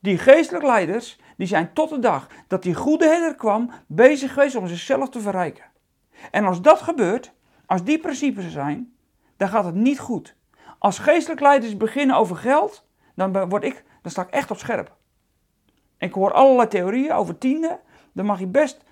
Die 0.00 0.18
geestelijke 0.18 0.66
leiders, 0.66 1.18
die 1.36 1.46
zijn 1.46 1.72
tot 1.72 1.90
de 1.90 1.98
dag 1.98 2.26
dat 2.48 2.62
die 2.62 2.74
goede 2.74 3.06
herder 3.06 3.34
kwam, 3.34 3.70
bezig 3.86 4.32
geweest 4.32 4.56
om 4.56 4.66
zichzelf 4.66 5.08
te 5.08 5.20
verrijken. 5.20 5.64
En 6.30 6.44
als 6.44 6.62
dat 6.62 6.82
gebeurt, 6.82 7.32
als 7.66 7.84
die 7.84 7.98
principes 7.98 8.44
er 8.44 8.50
zijn, 8.50 8.94
dan 9.36 9.48
gaat 9.48 9.64
het 9.64 9.74
niet 9.74 9.98
goed. 9.98 10.36
Als 10.78 10.98
geestelijke 10.98 11.42
leiders 11.42 11.76
beginnen 11.76 12.16
over 12.16 12.36
geld, 12.36 12.86
dan, 13.14 13.48
word 13.48 13.64
ik, 13.64 13.84
dan 14.02 14.10
sta 14.10 14.22
ik 14.22 14.30
echt 14.30 14.50
op 14.50 14.58
scherp. 14.58 14.96
Ik 15.98 16.12
hoor 16.12 16.32
allerlei 16.32 16.68
theorieën 16.68 17.12
over 17.12 17.38
tienden, 17.38 17.80
daar 18.12 18.24
mag 18.24 18.38
je 18.38 18.46
best 18.46 18.84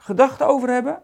gedachten 0.00 0.46
over 0.46 0.68
hebben. 0.68 1.02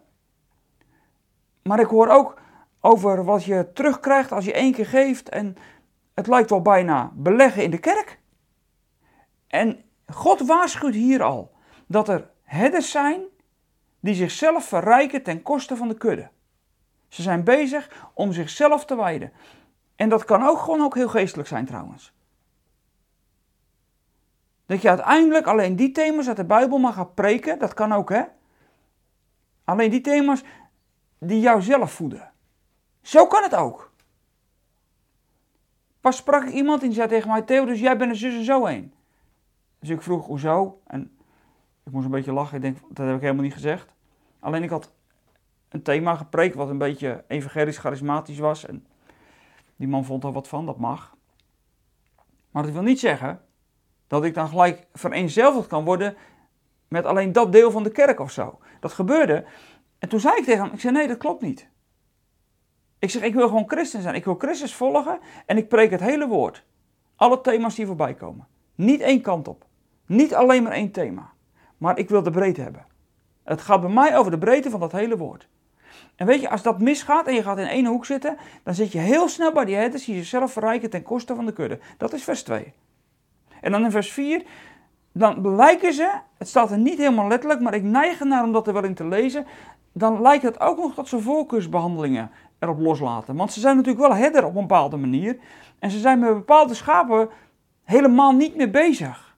Maar 1.62 1.80
ik 1.80 1.86
hoor 1.86 2.08
ook 2.08 2.40
over 2.80 3.24
wat 3.24 3.44
je 3.44 3.72
terugkrijgt 3.72 4.32
als 4.32 4.44
je 4.44 4.52
één 4.52 4.72
keer 4.72 4.86
geeft 4.86 5.28
en 5.28 5.56
het 6.14 6.26
lijkt 6.26 6.50
wel 6.50 6.62
bijna 6.62 7.10
beleggen 7.14 7.62
in 7.62 7.70
de 7.70 7.78
kerk. 7.78 8.18
En 9.46 9.84
God 10.06 10.46
waarschuwt 10.46 10.94
hier 10.94 11.22
al 11.22 11.52
dat 11.86 12.08
er 12.08 12.30
herders 12.42 12.90
zijn 12.90 13.22
die 14.00 14.14
zichzelf 14.14 14.64
verrijken 14.64 15.22
ten 15.22 15.42
koste 15.42 15.76
van 15.76 15.88
de 15.88 15.96
kudde. 15.96 16.28
Ze 17.08 17.22
zijn 17.22 17.44
bezig 17.44 18.08
om 18.14 18.32
zichzelf 18.32 18.84
te 18.84 18.96
wijden. 18.96 19.32
En 19.96 20.08
dat 20.08 20.24
kan 20.24 20.42
ook 20.42 20.58
gewoon 20.58 20.82
ook 20.82 20.94
heel 20.94 21.08
geestelijk 21.08 21.48
zijn 21.48 21.66
trouwens. 21.66 22.14
Dat 24.66 24.82
je 24.82 24.88
uiteindelijk 24.88 25.46
alleen 25.46 25.76
die 25.76 25.92
thema's 25.92 26.28
uit 26.28 26.36
de 26.36 26.44
Bijbel 26.44 26.78
mag 26.78 26.94
gaan 26.94 27.14
preken, 27.14 27.58
dat 27.58 27.74
kan 27.74 27.92
ook 27.92 28.10
hè. 28.10 28.22
Alleen 29.66 29.90
die 29.90 30.00
thema's 30.00 30.42
die 31.18 31.40
jou 31.40 31.62
zelf 31.62 31.92
voeden. 31.92 32.32
Zo 33.02 33.26
kan 33.26 33.42
het 33.42 33.54
ook. 33.54 33.92
Pas 36.00 36.16
sprak 36.16 36.44
ik 36.44 36.52
iemand 36.52 36.80
die 36.80 36.92
zei 36.92 37.08
tegen 37.08 37.28
mij, 37.30 37.42
Theo, 37.42 37.64
dus 37.64 37.80
jij 37.80 37.96
bent 37.96 38.10
er 38.10 38.16
zus 38.16 38.34
en 38.34 38.44
zo 38.44 38.64
heen. 38.64 38.92
Dus 39.78 39.88
ik 39.88 40.02
vroeg, 40.02 40.26
hoezo? 40.26 40.80
En 40.86 41.16
ik 41.84 41.92
moest 41.92 42.04
een 42.04 42.10
beetje 42.10 42.32
lachen, 42.32 42.56
ik 42.56 42.62
denk, 42.62 42.78
dat 42.88 43.06
heb 43.06 43.14
ik 43.14 43.20
helemaal 43.20 43.42
niet 43.42 43.52
gezegd. 43.52 43.94
Alleen 44.40 44.62
ik 44.62 44.70
had 44.70 44.92
een 45.68 45.82
thema 45.82 46.14
gepreekt 46.14 46.54
wat 46.54 46.68
een 46.68 46.78
beetje 46.78 47.24
evangelisch 47.28 47.78
charismatisch 47.78 48.38
was. 48.38 48.66
En 48.66 48.86
die 49.76 49.88
man 49.88 50.04
vond 50.04 50.24
er 50.24 50.32
wat 50.32 50.48
van, 50.48 50.66
dat 50.66 50.78
mag. 50.78 51.16
Maar 52.50 52.62
dat 52.62 52.72
wil 52.72 52.82
niet 52.82 53.00
zeggen 53.00 53.40
dat 54.06 54.24
ik 54.24 54.34
dan 54.34 54.48
gelijk 54.48 54.86
vereenzelvigd 54.92 55.66
kan 55.66 55.84
worden 55.84 56.16
met 56.88 57.04
alleen 57.04 57.32
dat 57.32 57.52
deel 57.52 57.70
van 57.70 57.82
de 57.82 57.90
kerk 57.90 58.20
of 58.20 58.30
zo. 58.30 58.58
Dat 58.80 58.92
gebeurde. 58.92 59.44
En 59.98 60.08
toen 60.08 60.20
zei 60.20 60.36
ik 60.36 60.44
tegen 60.44 60.64
hem, 60.64 60.72
ik 60.72 60.80
zei 60.80 60.92
nee, 60.92 61.08
dat 61.08 61.18
klopt 61.18 61.42
niet. 61.42 61.68
Ik 62.98 63.10
zeg, 63.10 63.22
ik 63.22 63.34
wil 63.34 63.48
gewoon 63.48 63.68
christen 63.68 64.02
zijn. 64.02 64.14
Ik 64.14 64.24
wil 64.24 64.34
Christus 64.34 64.74
volgen 64.74 65.18
en 65.46 65.56
ik 65.56 65.68
preek 65.68 65.90
het 65.90 66.00
hele 66.00 66.26
woord. 66.26 66.64
Alle 67.16 67.40
thema's 67.40 67.74
die 67.74 67.86
voorbij 67.86 68.14
komen. 68.14 68.46
Niet 68.74 69.00
één 69.00 69.20
kant 69.20 69.48
op. 69.48 69.64
Niet 70.06 70.34
alleen 70.34 70.62
maar 70.62 70.72
één 70.72 70.90
thema. 70.90 71.32
Maar 71.76 71.98
ik 71.98 72.08
wil 72.08 72.22
de 72.22 72.30
breedte 72.30 72.60
hebben. 72.60 72.86
Het 73.44 73.60
gaat 73.60 73.80
bij 73.80 73.90
mij 73.90 74.18
over 74.18 74.30
de 74.30 74.38
breedte 74.38 74.70
van 74.70 74.80
dat 74.80 74.92
hele 74.92 75.16
woord. 75.16 75.48
En 76.16 76.26
weet 76.26 76.40
je, 76.40 76.50
als 76.50 76.62
dat 76.62 76.80
misgaat 76.80 77.26
en 77.26 77.34
je 77.34 77.42
gaat 77.42 77.58
in 77.58 77.66
één 77.66 77.86
hoek 77.86 78.04
zitten, 78.04 78.36
dan 78.62 78.74
zit 78.74 78.92
je 78.92 78.98
heel 78.98 79.28
snel 79.28 79.52
bij 79.52 79.64
die 79.64 79.74
herders 79.74 80.04
die 80.04 80.16
zichzelf 80.16 80.52
verrijken 80.52 80.90
ten 80.90 81.02
koste 81.02 81.34
van 81.34 81.46
de 81.46 81.52
kudde. 81.52 81.78
Dat 81.96 82.12
is 82.12 82.24
vers 82.24 82.42
2. 82.42 82.72
En 83.60 83.72
dan 83.72 83.84
in 83.84 83.90
vers 83.90 84.12
4, 84.12 84.42
dan 85.18 85.56
lijken 85.56 85.92
ze, 85.92 86.18
het 86.38 86.48
staat 86.48 86.70
er 86.70 86.78
niet 86.78 86.98
helemaal 86.98 87.28
letterlijk, 87.28 87.60
maar 87.60 87.74
ik 87.74 87.82
neig 87.82 88.20
ernaar 88.20 88.44
om 88.44 88.52
dat 88.52 88.66
er 88.66 88.72
wel 88.72 88.84
in 88.84 88.94
te 88.94 89.06
lezen, 89.06 89.46
dan 89.92 90.22
lijkt 90.22 90.42
het 90.42 90.60
ook 90.60 90.78
nog 90.78 90.94
dat 90.94 91.08
ze 91.08 91.20
voorkeursbehandelingen 91.20 92.30
erop 92.58 92.78
loslaten. 92.78 93.36
Want 93.36 93.52
ze 93.52 93.60
zijn 93.60 93.76
natuurlijk 93.76 94.06
wel 94.06 94.16
herder 94.16 94.44
op 94.44 94.54
een 94.54 94.60
bepaalde 94.60 94.96
manier. 94.96 95.38
En 95.78 95.90
ze 95.90 95.98
zijn 95.98 96.18
met 96.18 96.34
bepaalde 96.34 96.74
schapen 96.74 97.28
helemaal 97.84 98.32
niet 98.32 98.56
meer 98.56 98.70
bezig. 98.70 99.36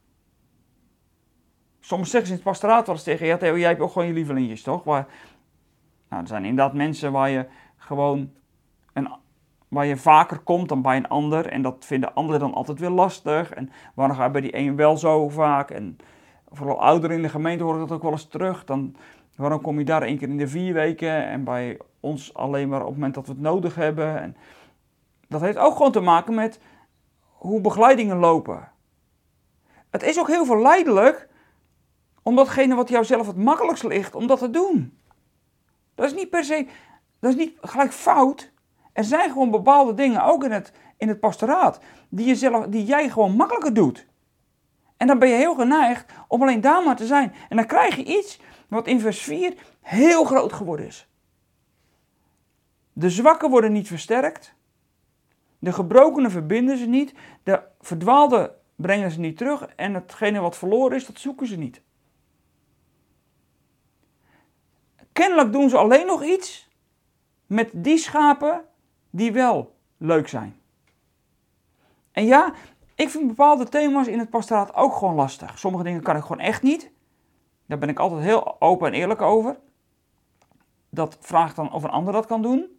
Soms 1.81 2.11
zeggen 2.11 2.29
ze 2.29 2.35
in 2.35 2.41
het 2.41 2.49
pastoraat 2.49 2.87
wel 2.87 2.95
eens 2.95 3.05
tegen 3.05 3.27
je, 3.27 3.37
ja 3.41 3.57
jij 3.57 3.69
hebt 3.69 3.81
ook 3.81 3.93
gewoon 3.93 4.09
je 4.09 4.15
lievelingjes, 4.15 4.63
toch? 4.63 4.85
Waar, 4.85 5.07
nou, 6.09 6.23
er 6.23 6.29
zijn 6.29 6.45
inderdaad 6.45 6.75
mensen 6.75 7.13
waar 7.13 7.31
je 7.31 7.47
gewoon 7.77 8.31
een, 8.93 9.09
waar 9.69 9.87
je 9.87 9.97
vaker 9.97 10.39
komt 10.39 10.69
dan 10.69 10.83
bij 10.83 10.97
een 10.97 11.09
ander. 11.09 11.47
En 11.47 11.63
dat 11.63 11.85
vinden 11.85 12.15
anderen 12.15 12.41
dan 12.41 12.55
altijd 12.55 12.79
weer 12.79 12.91
lastig. 12.91 13.51
En 13.51 13.71
waarom 13.95 14.17
ga 14.17 14.25
je 14.25 14.31
bij 14.31 14.41
die 14.41 14.57
een 14.57 14.77
wel 14.77 14.97
zo 14.97 15.29
vaak? 15.29 15.71
En 15.71 15.99
vooral 16.49 16.81
ouderen 16.81 17.17
in 17.17 17.23
de 17.23 17.29
gemeente 17.29 17.65
horen 17.65 17.81
dat 17.81 17.93
ook 17.93 18.03
wel 18.03 18.13
eens 18.13 18.29
terug. 18.29 18.65
Dan, 18.65 18.97
waarom 19.37 19.61
kom 19.61 19.79
je 19.79 19.85
daar 19.85 20.03
één 20.03 20.19
keer 20.19 20.29
in 20.29 20.37
de 20.37 20.49
vier 20.49 20.75
weken? 20.75 21.27
En 21.27 21.45
bij 21.45 21.79
ons 22.01 22.35
alleen 22.35 22.69
maar 22.69 22.81
op 22.81 22.87
het 22.87 22.95
moment 22.95 23.15
dat 23.15 23.27
we 23.27 23.33
het 23.33 23.41
nodig 23.41 23.75
hebben. 23.75 24.21
En 24.21 24.37
dat 25.29 25.41
heeft 25.41 25.59
ook 25.59 25.77
gewoon 25.77 25.93
te 25.93 26.01
maken 26.01 26.35
met 26.35 26.61
hoe 27.23 27.61
begeleidingen 27.61 28.17
lopen. 28.17 28.71
Het 29.91 30.03
is 30.03 30.19
ook 30.19 30.29
heel 30.29 30.45
verleidelijk 30.45 31.29
om 32.23 32.37
datgene 32.37 32.75
wat 32.75 32.89
jou 32.89 33.05
zelf 33.05 33.27
het 33.27 33.37
makkelijkst 33.37 33.85
ligt, 33.85 34.15
om 34.15 34.27
dat 34.27 34.39
te 34.39 34.51
doen. 34.51 34.99
Dat 35.95 36.07
is 36.07 36.15
niet 36.15 36.31
per 36.31 36.45
se, 36.45 36.67
dat 37.21 37.31
is 37.31 37.37
niet 37.37 37.59
gelijk 37.61 37.93
fout. 37.93 38.53
Er 38.99 39.05
zijn 39.05 39.31
gewoon 39.31 39.51
bepaalde 39.51 39.95
dingen, 39.95 40.25
ook 40.25 40.45
in 40.45 40.51
het, 40.51 40.73
in 40.97 41.09
het 41.09 41.21
pastoraat, 41.21 41.81
die, 42.09 42.27
jezelf, 42.27 42.67
die 42.67 42.85
jij 42.85 43.09
gewoon 43.09 43.37
makkelijker 43.37 43.75
doet. 43.75 44.07
En 44.97 45.07
dan 45.07 45.19
ben 45.19 45.29
je 45.29 45.35
heel 45.35 45.55
geneigd 45.55 46.13
om 46.29 46.43
alleen 46.43 46.61
daar 46.61 46.83
maar 46.83 46.97
te 46.97 47.07
zijn. 47.07 47.35
En 47.49 47.57
dan 47.57 47.67
krijg 47.67 47.97
je 47.97 48.05
iets 48.05 48.41
wat 48.69 48.87
in 48.87 49.01
vers 49.01 49.21
4 49.23 49.55
heel 49.81 50.25
groot 50.25 50.53
geworden 50.53 50.87
is. 50.87 51.09
De 52.93 53.11
zwakken 53.11 53.51
worden 53.51 53.73
niet 53.73 53.87
versterkt. 53.87 54.55
De 55.59 55.73
gebrokenen 55.73 56.31
verbinden 56.31 56.79
ze 56.79 56.87
niet. 56.87 57.15
De 57.43 57.63
verdwaalde 57.81 58.55
brengen 58.77 59.11
ze 59.11 59.21
niet 59.21 59.37
terug. 59.37 59.67
En 59.67 59.95
hetgene 59.95 60.41
wat 60.41 60.57
verloren 60.57 60.97
is, 60.97 61.07
dat 61.07 61.19
zoeken 61.19 61.47
ze 61.47 61.57
niet. 61.57 61.83
Kennelijk 65.13 65.53
doen 65.53 65.69
ze 65.69 65.77
alleen 65.77 66.07
nog 66.07 66.25
iets 66.25 66.69
met 67.47 67.71
die 67.73 67.99
schapen 67.99 68.68
die 69.11 69.33
wel 69.33 69.77
leuk 69.97 70.29
zijn. 70.29 70.61
En 72.13 72.25
ja, 72.25 72.53
ik 72.95 73.09
vind 73.09 73.27
bepaalde 73.27 73.69
thema's 73.69 74.07
in 74.07 74.19
het 74.19 74.31
pastoraat 74.31 74.75
ook 74.75 74.95
gewoon 74.95 75.15
lastig. 75.15 75.59
Sommige 75.59 75.85
dingen 75.85 76.03
kan 76.03 76.17
ik 76.17 76.23
gewoon 76.23 76.41
echt 76.41 76.63
niet. 76.63 76.91
Daar 77.67 77.79
ben 77.79 77.89
ik 77.89 77.99
altijd 77.99 78.23
heel 78.23 78.61
open 78.61 78.87
en 78.87 78.95
eerlijk 78.95 79.23
over. 79.23 79.59
Dat 80.91 81.17
vraagt 81.21 81.57
dan 81.57 81.73
of 81.73 81.83
een 81.83 81.91
ander 81.91 82.13
dat 82.13 82.27
kan 82.27 82.43
doen. 82.43 82.79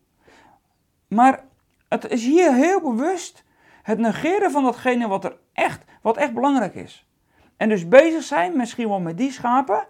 Maar 1.08 1.44
het 1.90 2.10
is 2.10 2.26
hier 2.26 2.54
heel 2.54 2.82
bewust 2.82 3.44
het 3.84 4.00
negeren 4.00 4.52
van 4.52 4.64
datgene 4.64 5.08
wat 5.08 5.24
er 5.24 5.38
echt, 5.54 5.84
wat 6.02 6.18
echt 6.18 6.34
belangrijk 6.34 6.76
is. 6.76 7.08
En 7.58 7.70
dus 7.70 7.88
bezig 7.88 8.24
zijn 8.24 8.58
misschien 8.58 8.88
wel 8.88 9.00
met 9.00 9.18
die 9.18 9.32
schapen, 9.32 9.88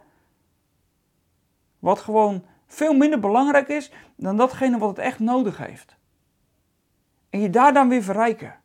wat 1.79 1.99
gewoon 1.99 2.45
veel 2.67 2.93
minder 2.93 3.19
belangrijk 3.19 3.67
is 3.67 3.91
dan 4.15 4.37
datgene 4.37 4.77
wat 4.77 4.89
het 4.89 4.99
echt 4.99 5.19
nodig 5.19 5.57
heeft. 5.57 5.98
En 7.29 7.39
je 7.39 7.49
daar 7.49 7.73
dan 7.73 7.89
weer 7.89 8.03
verrijken. 8.03 8.59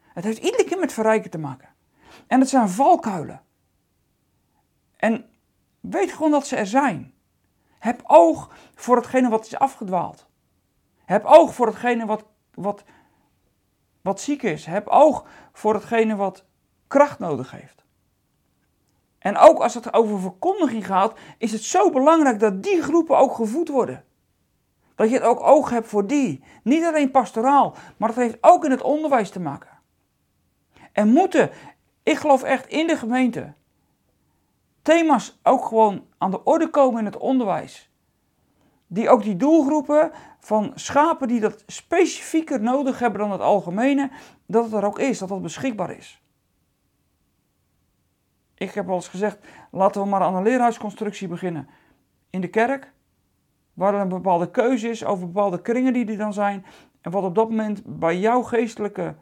Het 0.00 0.24
heeft 0.24 0.38
iedere 0.38 0.64
keer 0.64 0.78
met 0.78 0.92
verrijken 0.92 1.30
te 1.30 1.38
maken. 1.38 1.68
En 2.26 2.40
het 2.40 2.48
zijn 2.48 2.68
valkuilen. 2.68 3.42
En 4.96 5.30
weet 5.80 6.12
gewoon 6.12 6.30
dat 6.30 6.46
ze 6.46 6.56
er 6.56 6.66
zijn. 6.66 7.14
Heb 7.78 8.02
oog 8.06 8.50
voor 8.74 8.96
hetgene 8.96 9.28
wat 9.28 9.46
is 9.46 9.58
afgedwaald. 9.58 10.26
Heb 11.04 11.24
oog 11.24 11.54
voor 11.54 11.66
hetgene 11.66 12.06
wat, 12.06 12.24
wat, 12.54 12.84
wat 14.02 14.20
ziek 14.20 14.42
is. 14.42 14.66
Heb 14.66 14.86
oog 14.86 15.26
voor 15.52 15.74
hetgene 15.74 16.16
wat 16.16 16.44
kracht 16.86 17.18
nodig 17.18 17.50
heeft. 17.50 17.84
En 19.18 19.36
ook 19.36 19.58
als 19.58 19.74
het 19.74 19.92
over 19.92 20.20
verkondiging 20.20 20.86
gaat, 20.86 21.18
is 21.38 21.52
het 21.52 21.62
zo 21.62 21.90
belangrijk 21.90 22.40
dat 22.40 22.62
die 22.62 22.82
groepen 22.82 23.18
ook 23.18 23.34
gevoed 23.34 23.68
worden. 23.68 24.04
Dat 24.96 25.08
je 25.08 25.14
het 25.14 25.24
ook 25.24 25.40
oog 25.40 25.70
hebt 25.70 25.88
voor 25.88 26.06
die. 26.06 26.44
Niet 26.62 26.84
alleen 26.84 27.10
pastoraal, 27.10 27.74
maar 27.96 28.08
het 28.08 28.18
heeft 28.18 28.38
ook 28.40 28.64
in 28.64 28.70
het 28.70 28.82
onderwijs 28.82 29.30
te 29.30 29.40
maken. 29.40 29.70
En 30.92 31.08
moeten, 31.08 31.50
ik 32.02 32.16
geloof 32.16 32.42
echt 32.42 32.66
in 32.66 32.86
de 32.86 32.96
gemeente, 32.96 33.54
thema's 34.82 35.38
ook 35.42 35.64
gewoon 35.64 36.06
aan 36.18 36.30
de 36.30 36.44
orde 36.44 36.68
komen 36.68 36.98
in 36.98 37.04
het 37.04 37.16
onderwijs. 37.16 37.90
Die 38.86 39.08
ook 39.08 39.22
die 39.22 39.36
doelgroepen 39.36 40.10
van 40.40 40.72
schapen 40.74 41.28
die 41.28 41.40
dat 41.40 41.62
specifieker 41.66 42.60
nodig 42.60 42.98
hebben 42.98 43.20
dan 43.20 43.30
het 43.30 43.40
algemene, 43.40 44.10
dat 44.46 44.64
het 44.64 44.72
er 44.72 44.84
ook 44.84 44.98
is, 44.98 45.18
dat 45.18 45.28
dat 45.28 45.42
beschikbaar 45.42 45.90
is. 45.90 46.22
Ik 48.54 48.70
heb 48.70 48.88
al 48.88 48.94
eens 48.94 49.08
gezegd, 49.08 49.38
laten 49.70 50.02
we 50.02 50.08
maar 50.08 50.20
aan 50.20 50.34
een 50.34 50.42
leerhuisconstructie 50.42 51.28
beginnen. 51.28 51.68
In 52.30 52.40
de 52.40 52.48
kerk, 52.48 52.92
waar 53.76 53.94
er 53.94 54.00
een 54.00 54.08
bepaalde 54.08 54.50
keuze 54.50 54.88
is 54.88 55.04
over 55.04 55.26
bepaalde 55.26 55.62
kringen 55.62 55.92
die 55.92 56.06
er 56.06 56.16
dan 56.16 56.32
zijn. 56.32 56.64
En 57.00 57.10
wat 57.10 57.24
op 57.24 57.34
dat 57.34 57.48
moment 57.48 57.82
bij 57.84 58.18
jouw 58.18 58.42
geestelijke 58.42 59.14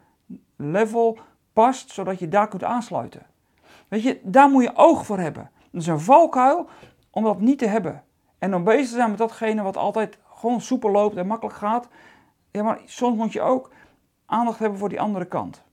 level 0.55 1.17
past, 1.53 1.91
zodat 1.91 2.19
je 2.19 2.27
daar 2.27 2.47
kunt 2.47 2.63
aansluiten. 2.63 3.25
Weet 3.87 4.03
je, 4.03 4.19
daar 4.23 4.49
moet 4.49 4.63
je 4.63 4.75
oog 4.75 5.05
voor 5.05 5.19
hebben. 5.19 5.51
Dat 5.71 5.81
is 5.81 5.87
een 5.87 5.99
valkuil 5.99 6.69
om 7.09 7.23
dat 7.23 7.39
niet 7.39 7.59
te 7.59 7.67
hebben. 7.67 8.03
En 8.39 8.55
om 8.55 8.63
bezig 8.63 8.87
te 8.87 8.95
zijn 8.95 9.09
met 9.09 9.17
datgene 9.17 9.61
wat 9.61 9.77
altijd 9.77 10.17
gewoon 10.33 10.61
soepel 10.61 10.91
loopt 10.91 11.15
en 11.15 11.27
makkelijk 11.27 11.57
gaat. 11.57 11.87
Ja, 12.51 12.63
maar 12.63 12.81
soms 12.85 13.17
moet 13.17 13.33
je 13.33 13.41
ook 13.41 13.71
aandacht 14.25 14.59
hebben 14.59 14.79
voor 14.79 14.89
die 14.89 15.01
andere 15.01 15.25
kant. 15.25 15.63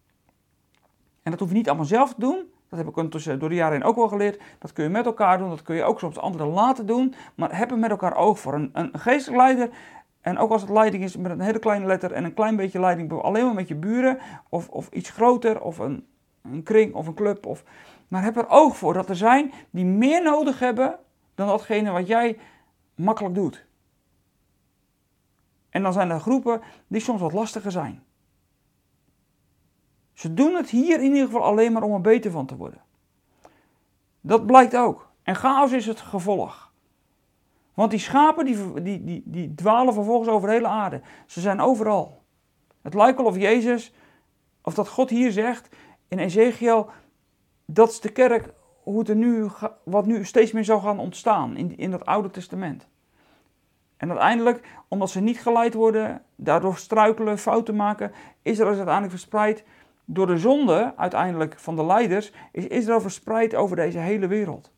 En 1.22 1.30
dat 1.30 1.40
hoef 1.40 1.48
je 1.48 1.54
niet 1.54 1.68
allemaal 1.68 1.86
zelf 1.86 2.14
te 2.14 2.20
doen. 2.20 2.51
Dat 2.72 2.80
heb 2.80 2.90
ik 2.90 2.96
ondertussen 2.96 3.38
door 3.38 3.48
de 3.48 3.54
jaren 3.54 3.72
heen 3.72 3.88
ook 3.88 3.96
wel 3.96 4.08
geleerd. 4.08 4.42
Dat 4.58 4.72
kun 4.72 4.84
je 4.84 4.90
met 4.90 5.06
elkaar 5.06 5.38
doen. 5.38 5.48
Dat 5.48 5.62
kun 5.62 5.74
je 5.74 5.84
ook 5.84 5.98
soms 5.98 6.18
anderen 6.18 6.46
laten 6.46 6.86
doen. 6.86 7.14
Maar 7.34 7.56
heb 7.56 7.70
er 7.70 7.78
met 7.78 7.90
elkaar 7.90 8.16
oog 8.16 8.38
voor. 8.38 8.54
Een, 8.54 8.70
een 8.72 8.90
geestelijk 8.92 9.42
leider. 9.42 9.70
En 10.20 10.38
ook 10.38 10.50
als 10.50 10.60
het 10.60 10.70
leiding 10.70 11.02
is 11.02 11.16
met 11.16 11.30
een 11.30 11.40
hele 11.40 11.58
kleine 11.58 11.86
letter 11.86 12.12
en 12.12 12.24
een 12.24 12.34
klein 12.34 12.56
beetje 12.56 12.80
leiding, 12.80 13.12
alleen 13.12 13.44
maar 13.44 13.54
met 13.54 13.68
je 13.68 13.74
buren. 13.74 14.18
Of, 14.48 14.68
of 14.68 14.88
iets 14.88 15.10
groter. 15.10 15.60
Of 15.60 15.78
een, 15.78 16.06
een 16.42 16.62
kring 16.62 16.94
of 16.94 17.06
een 17.06 17.14
club. 17.14 17.46
Of, 17.46 17.64
maar 18.08 18.22
heb 18.22 18.36
er 18.36 18.48
oog 18.48 18.76
voor 18.76 18.94
dat 18.94 19.08
er 19.08 19.16
zijn 19.16 19.52
die 19.70 19.84
meer 19.84 20.22
nodig 20.22 20.58
hebben 20.58 20.98
dan 21.34 21.46
datgene 21.46 21.90
wat 21.90 22.06
jij 22.06 22.38
makkelijk 22.94 23.34
doet. 23.34 23.66
En 25.70 25.82
dan 25.82 25.92
zijn 25.92 26.10
er 26.10 26.20
groepen 26.20 26.60
die 26.86 27.00
soms 27.00 27.20
wat 27.20 27.32
lastiger 27.32 27.70
zijn. 27.70 28.02
Ze 30.12 30.34
doen 30.34 30.54
het 30.54 30.70
hier 30.70 30.98
in 30.98 31.12
ieder 31.12 31.24
geval 31.24 31.42
alleen 31.42 31.72
maar 31.72 31.82
om 31.82 31.92
er 31.92 32.00
beter 32.00 32.30
van 32.30 32.46
te 32.46 32.56
worden. 32.56 32.80
Dat 34.20 34.46
blijkt 34.46 34.76
ook. 34.76 35.10
En 35.22 35.34
chaos 35.34 35.72
is 35.72 35.86
het 35.86 36.00
gevolg. 36.00 36.72
Want 37.74 37.90
die 37.90 38.00
schapen 38.00 38.44
die, 38.44 38.82
die, 38.82 39.04
die, 39.04 39.22
die 39.24 39.54
dwalen 39.54 39.94
vervolgens 39.94 40.28
over 40.28 40.48
de 40.48 40.54
hele 40.54 40.68
aarde. 40.68 41.00
Ze 41.26 41.40
zijn 41.40 41.60
overal. 41.60 42.22
Het 42.82 42.94
lijkt 42.94 43.16
wel 43.16 43.26
of 43.26 43.36
Jezus, 43.36 43.94
of 44.62 44.74
dat 44.74 44.88
God 44.88 45.10
hier 45.10 45.32
zegt 45.32 45.68
in 46.08 46.18
Ezekiel, 46.18 46.90
dat 47.64 47.90
is 47.90 48.00
de 48.00 48.12
kerk 48.12 48.52
hoe 48.82 48.98
het 48.98 49.08
er 49.08 49.16
nu, 49.16 49.48
wat 49.84 50.06
nu 50.06 50.24
steeds 50.24 50.52
meer 50.52 50.64
zou 50.64 50.80
gaan 50.80 50.98
ontstaan 50.98 51.56
in, 51.56 51.76
in 51.76 51.90
dat 51.90 52.06
Oude 52.06 52.30
Testament. 52.30 52.88
En 53.96 54.08
uiteindelijk, 54.08 54.68
omdat 54.88 55.10
ze 55.10 55.20
niet 55.20 55.40
geleid 55.40 55.74
worden, 55.74 56.22
daardoor 56.36 56.76
struikelen, 56.76 57.38
fouten 57.38 57.76
maken, 57.76 58.12
is 58.42 58.60
uiteindelijk 58.60 59.10
verspreid 59.10 59.64
door 60.04 60.26
de 60.26 60.38
zonde, 60.38 60.92
uiteindelijk 60.96 61.58
van 61.58 61.76
de 61.76 61.84
leiders, 61.84 62.32
is 62.52 62.66
Israël 62.66 63.00
verspreid 63.00 63.54
over 63.54 63.76
deze 63.76 63.98
hele 63.98 64.26
wereld. 64.26 64.72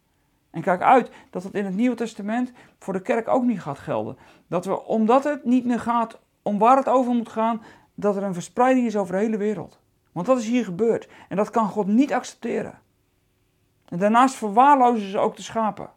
En 0.51 0.63
kijk 0.63 0.83
uit 0.83 1.11
dat 1.31 1.43
het 1.43 1.55
in 1.55 1.65
het 1.65 1.75
Nieuwe 1.75 1.97
Testament 1.97 2.53
voor 2.79 2.93
de 2.93 3.03
kerk 3.03 3.29
ook 3.29 3.43
niet 3.43 3.61
gaat 3.61 3.79
gelden. 3.79 4.17
Dat 4.47 4.65
we, 4.65 4.85
omdat 4.85 5.25
het 5.25 5.45
niet 5.45 5.65
meer 5.65 5.81
gaat 5.81 6.19
om 6.43 6.59
waar 6.59 6.77
het 6.77 6.89
over 6.89 7.13
moet 7.13 7.29
gaan, 7.29 7.63
dat 7.95 8.17
er 8.17 8.23
een 8.23 8.35
verspreiding 8.35 8.87
is 8.87 8.97
over 8.97 9.13
de 9.15 9.21
hele 9.21 9.37
wereld. 9.37 9.79
Want 10.13 10.27
dat 10.27 10.39
is 10.39 10.47
hier 10.47 10.65
gebeurd. 10.65 11.09
En 11.29 11.37
dat 11.37 11.51
kan 11.51 11.69
God 11.69 11.87
niet 11.87 12.13
accepteren. 12.13 12.79
En 13.89 13.99
daarnaast 13.99 14.35
verwaarlozen 14.35 15.11
ze 15.11 15.19
ook 15.19 15.37
de 15.37 15.43
schapen. 15.43 15.91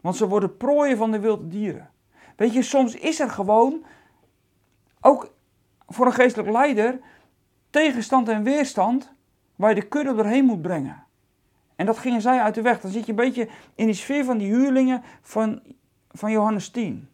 Want 0.00 0.16
ze 0.16 0.28
worden 0.28 0.56
prooien 0.56 0.96
van 0.96 1.10
de 1.10 1.20
wilde 1.20 1.48
dieren. 1.48 1.90
Weet 2.36 2.52
je, 2.52 2.62
soms 2.62 2.94
is 2.94 3.20
er 3.20 3.30
gewoon, 3.30 3.84
ook 5.00 5.32
voor 5.88 6.06
een 6.06 6.12
geestelijk 6.12 6.50
leider, 6.50 7.00
tegenstand 7.70 8.28
en 8.28 8.42
weerstand 8.42 9.12
waar 9.56 9.74
je 9.74 9.80
de 9.80 9.88
kudde 9.88 10.14
doorheen 10.14 10.44
moet 10.44 10.62
brengen. 10.62 11.04
En 11.76 11.86
dat 11.86 11.98
gingen 11.98 12.20
zij 12.20 12.40
uit 12.40 12.54
de 12.54 12.62
weg. 12.62 12.80
Dan 12.80 12.90
zit 12.90 13.04
je 13.04 13.10
een 13.10 13.16
beetje 13.16 13.48
in 13.74 13.86
die 13.86 13.94
sfeer 13.94 14.24
van 14.24 14.38
die 14.38 14.48
huurlingen 14.48 15.02
van, 15.22 15.60
van 16.10 16.30
Johannes 16.30 16.68
10. 16.68 17.08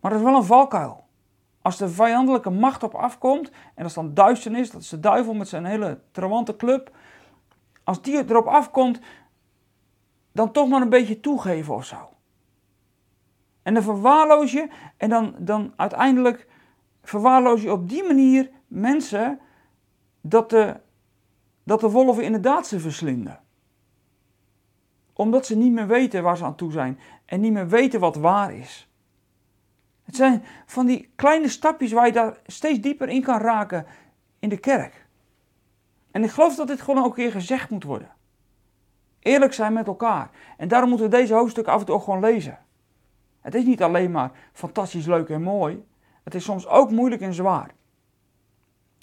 Maar 0.00 0.10
dat 0.10 0.20
is 0.20 0.26
wel 0.26 0.36
een 0.36 0.44
valkuil. 0.44 1.06
Als 1.62 1.76
de 1.76 1.88
vijandelijke 1.88 2.50
macht 2.50 2.82
op 2.82 2.94
afkomt, 2.94 3.50
en 3.50 3.72
dat 3.74 3.86
is 3.86 3.94
dan 3.94 4.14
duisternis, 4.14 4.70
dat 4.70 4.80
is 4.80 4.88
de 4.88 5.00
duivel 5.00 5.34
met 5.34 5.48
zijn 5.48 5.64
hele 5.64 6.00
trawante 6.10 6.56
club. 6.56 6.90
Als 7.84 8.02
die 8.02 8.24
erop 8.28 8.46
afkomt, 8.46 9.00
dan 10.32 10.52
toch 10.52 10.68
maar 10.68 10.82
een 10.82 10.88
beetje 10.88 11.20
toegeven 11.20 11.74
of 11.74 11.84
zo. 11.84 12.08
En 13.62 13.74
dan 13.74 13.82
verwaarloos 13.82 14.52
je, 14.52 14.68
en 14.96 15.08
dan, 15.08 15.34
dan 15.38 15.72
uiteindelijk 15.76 16.46
verwaarloos 17.02 17.62
je 17.62 17.72
op 17.72 17.88
die 17.88 18.04
manier 18.04 18.50
mensen 18.68 19.40
dat 20.20 20.50
de, 20.50 20.76
dat 21.64 21.80
de 21.80 21.90
wolven 21.90 22.24
inderdaad 22.24 22.66
ze 22.66 22.80
verslinden. 22.80 23.40
Omdat 25.12 25.46
ze 25.46 25.56
niet 25.56 25.72
meer 25.72 25.86
weten 25.86 26.22
waar 26.22 26.36
ze 26.36 26.44
aan 26.44 26.56
toe 26.56 26.72
zijn 26.72 26.98
en 27.24 27.40
niet 27.40 27.52
meer 27.52 27.68
weten 27.68 28.00
wat 28.00 28.16
waar 28.16 28.54
is. 28.54 28.90
Het 30.02 30.16
zijn 30.16 30.42
van 30.66 30.86
die 30.86 31.10
kleine 31.14 31.48
stapjes 31.48 31.92
waar 31.92 32.06
je 32.06 32.12
daar 32.12 32.38
steeds 32.46 32.80
dieper 32.80 33.08
in 33.08 33.22
kan 33.22 33.40
raken 33.40 33.86
in 34.38 34.48
de 34.48 34.58
kerk. 34.58 35.06
En 36.10 36.24
ik 36.24 36.30
geloof 36.30 36.54
dat 36.54 36.66
dit 36.66 36.80
gewoon 36.80 37.04
ook 37.04 37.10
een 37.10 37.24
keer 37.24 37.30
gezegd 37.30 37.70
moet 37.70 37.84
worden. 37.84 38.10
Eerlijk 39.18 39.52
zijn 39.52 39.72
met 39.72 39.86
elkaar. 39.86 40.30
En 40.56 40.68
daarom 40.68 40.88
moeten 40.88 41.10
we 41.10 41.16
deze 41.16 41.34
hoofdstukken 41.34 41.72
af 41.72 41.80
en 41.80 41.86
toe 41.86 42.00
gewoon 42.00 42.20
lezen. 42.20 42.58
Het 43.40 43.54
is 43.54 43.64
niet 43.64 43.82
alleen 43.82 44.10
maar 44.10 44.30
fantastisch 44.52 45.06
leuk 45.06 45.28
en 45.28 45.42
mooi. 45.42 45.84
Het 46.24 46.34
is 46.34 46.44
soms 46.44 46.66
ook 46.66 46.90
moeilijk 46.90 47.20
en 47.20 47.34
zwaar. 47.34 47.74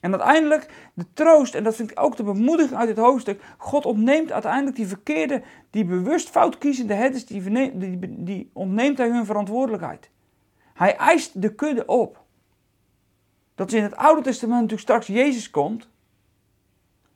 En 0.06 0.12
uiteindelijk 0.12 0.70
de 0.94 1.06
troost, 1.14 1.56
en 1.56 1.64
dat 1.64 1.76
vind 1.76 1.92
ik 1.92 2.00
ook 2.00 2.16
de 2.16 2.24
bemoediging 2.24 2.80
uit 2.80 2.88
dit 2.88 2.98
hoofdstuk. 2.98 3.42
God 3.58 3.86
ontneemt 3.86 4.32
uiteindelijk 4.32 4.76
die 4.76 4.88
verkeerde, 4.88 5.42
die 5.70 5.86
bewust 5.86 6.30
fout 6.30 6.58
kiezende 6.58 6.94
herders, 6.94 7.26
die, 7.26 7.78
die, 7.78 8.24
die 8.24 8.50
ontneemt 8.54 8.98
hij 8.98 9.10
hun 9.10 9.26
verantwoordelijkheid. 9.26 10.10
Hij 10.74 10.96
eist 10.98 11.42
de 11.42 11.56
kudde 11.56 11.86
op. 11.86 12.24
Dat 13.56 13.68
is 13.68 13.74
in 13.74 13.84
het 13.84 13.96
Oude 13.96 14.22
Testament 14.22 14.62
natuurlijk 14.62 14.82
straks 14.82 15.08
Jezus 15.08 15.50
komt. 15.50 15.88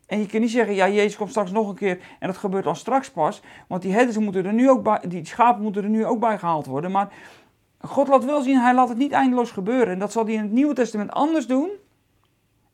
En 0.06 0.20
je 0.20 0.26
kunt 0.26 0.42
niet 0.42 0.52
zeggen, 0.52 0.76
ja, 0.76 0.90
Jezus 0.90 1.18
komt 1.18 1.30
straks 1.30 1.52
nog 1.52 1.70
een 1.70 1.76
keer 1.76 2.00
en 2.20 2.28
dat 2.28 2.38
gebeurt 2.38 2.64
dan 2.64 2.76
straks 2.76 3.12
pas. 3.12 3.42
Want 3.68 3.82
die 3.82 3.94
herders 3.94 4.18
moeten 4.18 4.46
er 4.46 4.54
nu 4.54 4.70
ook 4.70 4.84
bij, 4.84 5.00
die 5.08 5.26
schapen 5.26 5.62
moeten 5.62 5.84
er 5.84 5.90
nu 5.90 6.06
ook 6.06 6.20
bij 6.20 6.38
gehaald 6.38 6.66
worden. 6.66 6.92
Maar 6.92 7.14
God 7.80 8.08
laat 8.08 8.26
wel 8.26 8.42
zien, 8.42 8.60
hij 8.60 8.74
laat 8.74 8.90
het 8.90 8.98
niet 8.98 9.12
eindeloos 9.12 9.52
gebeuren. 9.52 9.94
En 9.94 10.00
dat 10.00 10.12
zal 10.12 10.26
hij 10.26 10.34
in 10.34 10.42
het 10.42 10.52
Nieuwe 10.52 10.74
Testament 10.74 11.12
anders 11.12 11.48
doen. 11.48 11.70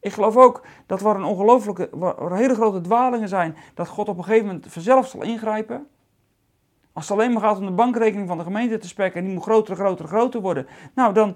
Ik 0.05 0.13
geloof 0.13 0.37
ook 0.37 0.61
dat 0.85 1.01
er 1.01 1.15
een 1.15 1.23
ongelooflijke, 1.23 1.89
waar 1.91 2.35
hele 2.35 2.53
grote 2.53 2.81
dwalingen 2.81 3.27
zijn, 3.27 3.55
dat 3.73 3.87
God 3.87 4.09
op 4.09 4.17
een 4.17 4.23
gegeven 4.23 4.45
moment 4.45 4.65
vanzelf 4.67 5.07
zal 5.07 5.21
ingrijpen. 5.21 5.87
Als 6.93 7.09
het 7.09 7.17
alleen 7.17 7.31
maar 7.31 7.41
gaat 7.41 7.57
om 7.57 7.65
de 7.65 7.71
bankrekening 7.71 8.27
van 8.27 8.37
de 8.37 8.43
gemeente 8.43 8.77
te 8.77 8.87
spekken 8.87 9.19
en 9.19 9.25
die 9.25 9.33
moet 9.33 9.43
groter, 9.43 9.75
groter, 9.75 10.07
groter 10.07 10.41
worden. 10.41 10.67
Nou, 10.95 11.13
dan, 11.13 11.35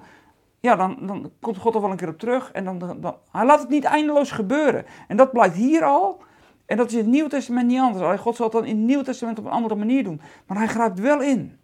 ja, 0.59 0.75
dan, 0.75 0.97
dan 1.01 1.31
komt 1.39 1.57
God 1.57 1.75
er 1.75 1.81
wel 1.81 1.91
een 1.91 1.97
keer 1.97 2.07
op 2.07 2.19
terug. 2.19 2.51
En 2.51 2.63
dan, 2.63 2.79
dan, 2.79 3.15
hij 3.31 3.45
laat 3.45 3.59
het 3.59 3.69
niet 3.69 3.83
eindeloos 3.83 4.31
gebeuren. 4.31 4.85
En 5.07 5.17
dat 5.17 5.31
blijkt 5.31 5.55
hier 5.55 5.83
al. 5.83 6.23
En 6.65 6.77
dat 6.77 6.87
is 6.87 6.93
in 6.93 6.99
het 6.99 7.07
Nieuwe 7.07 7.29
Testament 7.29 7.67
niet 7.67 7.79
anders. 7.79 8.21
God 8.21 8.35
zal 8.35 8.45
het 8.45 8.55
dan 8.55 8.65
in 8.65 8.77
het 8.77 8.85
Nieuwe 8.85 9.03
Testament 9.03 9.39
op 9.39 9.45
een 9.45 9.51
andere 9.51 9.75
manier 9.75 10.03
doen. 10.03 10.21
Maar 10.47 10.57
hij 10.57 10.67
grijpt 10.67 10.99
wel 10.99 11.21
in. 11.21 11.59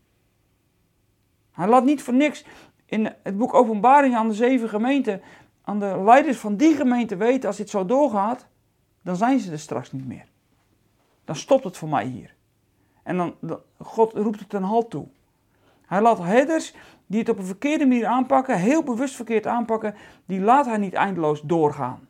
Hij 1.52 1.68
laat 1.68 1.84
niet 1.84 2.04
voor 2.04 2.14
niks 2.14 2.46
in 2.86 3.14
het 3.24 3.38
boek 3.38 3.54
Openbaring 3.54 4.16
aan 4.16 4.28
de 4.28 4.34
zeven 4.34 4.70
gemeenten, 4.70 5.22
aan 5.66 5.80
de 5.80 6.02
leiders 6.04 6.38
van 6.38 6.56
die 6.56 6.76
gemeente 6.76 7.16
weten, 7.16 7.48
als 7.48 7.58
dit 7.58 7.70
zo 7.70 7.86
doorgaat, 7.86 8.48
dan 9.02 9.16
zijn 9.16 9.40
ze 9.40 9.52
er 9.52 9.60
straks 9.60 9.92
niet 9.92 10.08
meer. 10.08 10.26
Dan 11.26 11.36
stopt 11.36 11.64
het 11.64 11.78
voor 11.78 11.90
mij 11.90 12.06
hier. 12.06 12.36
En 13.04 13.18
dan, 13.18 13.36
God 13.82 14.14
roept 14.14 14.40
het 14.40 14.54
een 14.54 14.64
halt 14.64 14.90
toe. 14.90 15.08
Hij 15.86 16.02
laat 16.02 16.18
herders 16.18 16.74
die 17.06 17.20
het 17.20 17.30
op 17.30 17.38
een 17.38 17.46
verkeerde 17.46 17.86
manier 17.86 18.06
aanpakken, 18.06 18.58
heel 18.58 18.84
bewust 18.84 19.16
verkeerd 19.16 19.48
aanpakken, 19.48 19.96
die 20.26 20.42
laat 20.42 20.66
hij 20.66 20.78
niet 20.78 20.94
eindeloos 20.94 21.42
doorgaan. 21.42 22.08